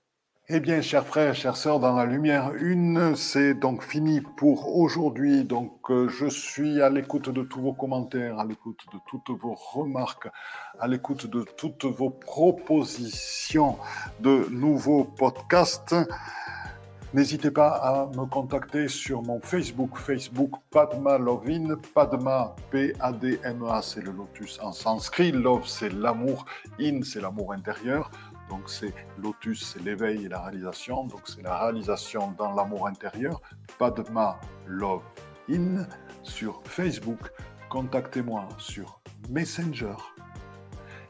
Eh 0.48 0.58
bien, 0.58 0.82
chers 0.82 1.06
frères, 1.06 1.36
chères 1.36 1.56
sœurs, 1.56 1.78
dans 1.78 1.94
la 1.94 2.04
lumière 2.04 2.52
une, 2.54 3.14
c'est 3.14 3.54
donc 3.54 3.84
fini 3.84 4.20
pour 4.20 4.76
aujourd'hui. 4.76 5.44
Donc, 5.44 5.88
euh, 5.88 6.08
je 6.08 6.26
suis 6.26 6.82
à 6.82 6.90
l'écoute 6.90 7.30
de 7.30 7.42
tous 7.42 7.62
vos 7.62 7.72
commentaires, 7.72 8.40
à 8.40 8.44
l'écoute 8.44 8.80
de 8.92 8.98
toutes 9.06 9.30
vos 9.40 9.54
remarques, 9.54 10.28
à 10.80 10.88
l'écoute 10.88 11.26
de 11.26 11.44
toutes 11.56 11.84
vos 11.84 12.10
propositions 12.10 13.78
de 14.18 14.48
nouveaux 14.50 15.04
podcasts. 15.04 15.94
N'hésitez 17.14 17.50
pas 17.50 17.68
à 17.68 18.06
me 18.06 18.24
contacter 18.24 18.88
sur 18.88 19.20
mon 19.20 19.38
Facebook, 19.38 19.98
Facebook 19.98 20.52
Padma 20.70 21.18
Lovin, 21.18 21.76
Padma 21.92 22.56
P-A-D-M-A, 22.70 23.82
c'est 23.82 24.00
le 24.00 24.12
lotus 24.12 24.58
en 24.62 24.72
sanskrit, 24.72 25.30
Love 25.30 25.66
c'est 25.66 25.92
l'amour, 25.92 26.46
In 26.80 27.02
c'est 27.02 27.20
l'amour 27.20 27.52
intérieur. 27.52 28.10
Donc 28.48 28.70
c'est 28.70 28.94
lotus, 29.18 29.74
c'est 29.74 29.82
l'éveil 29.82 30.24
et 30.24 30.28
la 30.30 30.40
réalisation. 30.40 31.04
Donc 31.04 31.20
c'est 31.24 31.42
la 31.42 31.58
réalisation 31.58 32.32
dans 32.38 32.54
l'amour 32.54 32.86
intérieur. 32.86 33.42
Padma 33.78 34.40
Love 34.66 35.02
In 35.50 35.86
sur 36.22 36.62
Facebook. 36.64 37.30
Contactez-moi 37.68 38.48
sur 38.56 39.02
Messenger. 39.28 39.96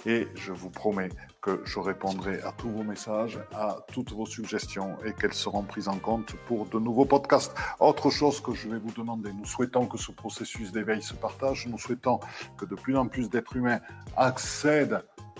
Et 0.05 0.27
je 0.35 0.51
vous 0.51 0.71
promets 0.71 1.11
que 1.43 1.61
je 1.65 1.81
répondrai 1.81 2.41
à 2.43 2.53
tous 2.53 2.71
vos 2.71 2.85
messages, 2.85 3.41
à 3.53 3.79
toutes 3.93 4.13
vos 4.13 4.27
suggestions 4.27 4.97
et 5.05 5.13
qu'elles 5.13 5.35
seront 5.35 5.65
prises 5.65 5.89
en 5.89 5.99
compte 5.99 6.35
pour 6.47 6.67
de 6.67 6.79
nouveaux 6.79 7.05
podcasts. 7.05 7.53
Autre 7.81 8.11
chose 8.11 8.41
que 8.41 8.55
je 8.55 8.69
vais 8.69 8.79
vous 8.79 8.93
demander, 8.93 9.33
nous 9.33 9.45
souhaitons 9.45 9.87
que 9.87 9.99
ce 9.99 10.13
processus 10.13 10.71
d'éveil 10.71 11.03
se 11.03 11.15
partage, 11.15 11.67
nous 11.67 11.79
souhaitons 11.79 12.21
que 12.57 12.65
de 12.65 12.77
plus 12.77 12.97
en 12.97 13.09
plus 13.09 13.29
d'êtres 13.29 13.57
humains 13.57 13.81
accèdent 14.17 15.03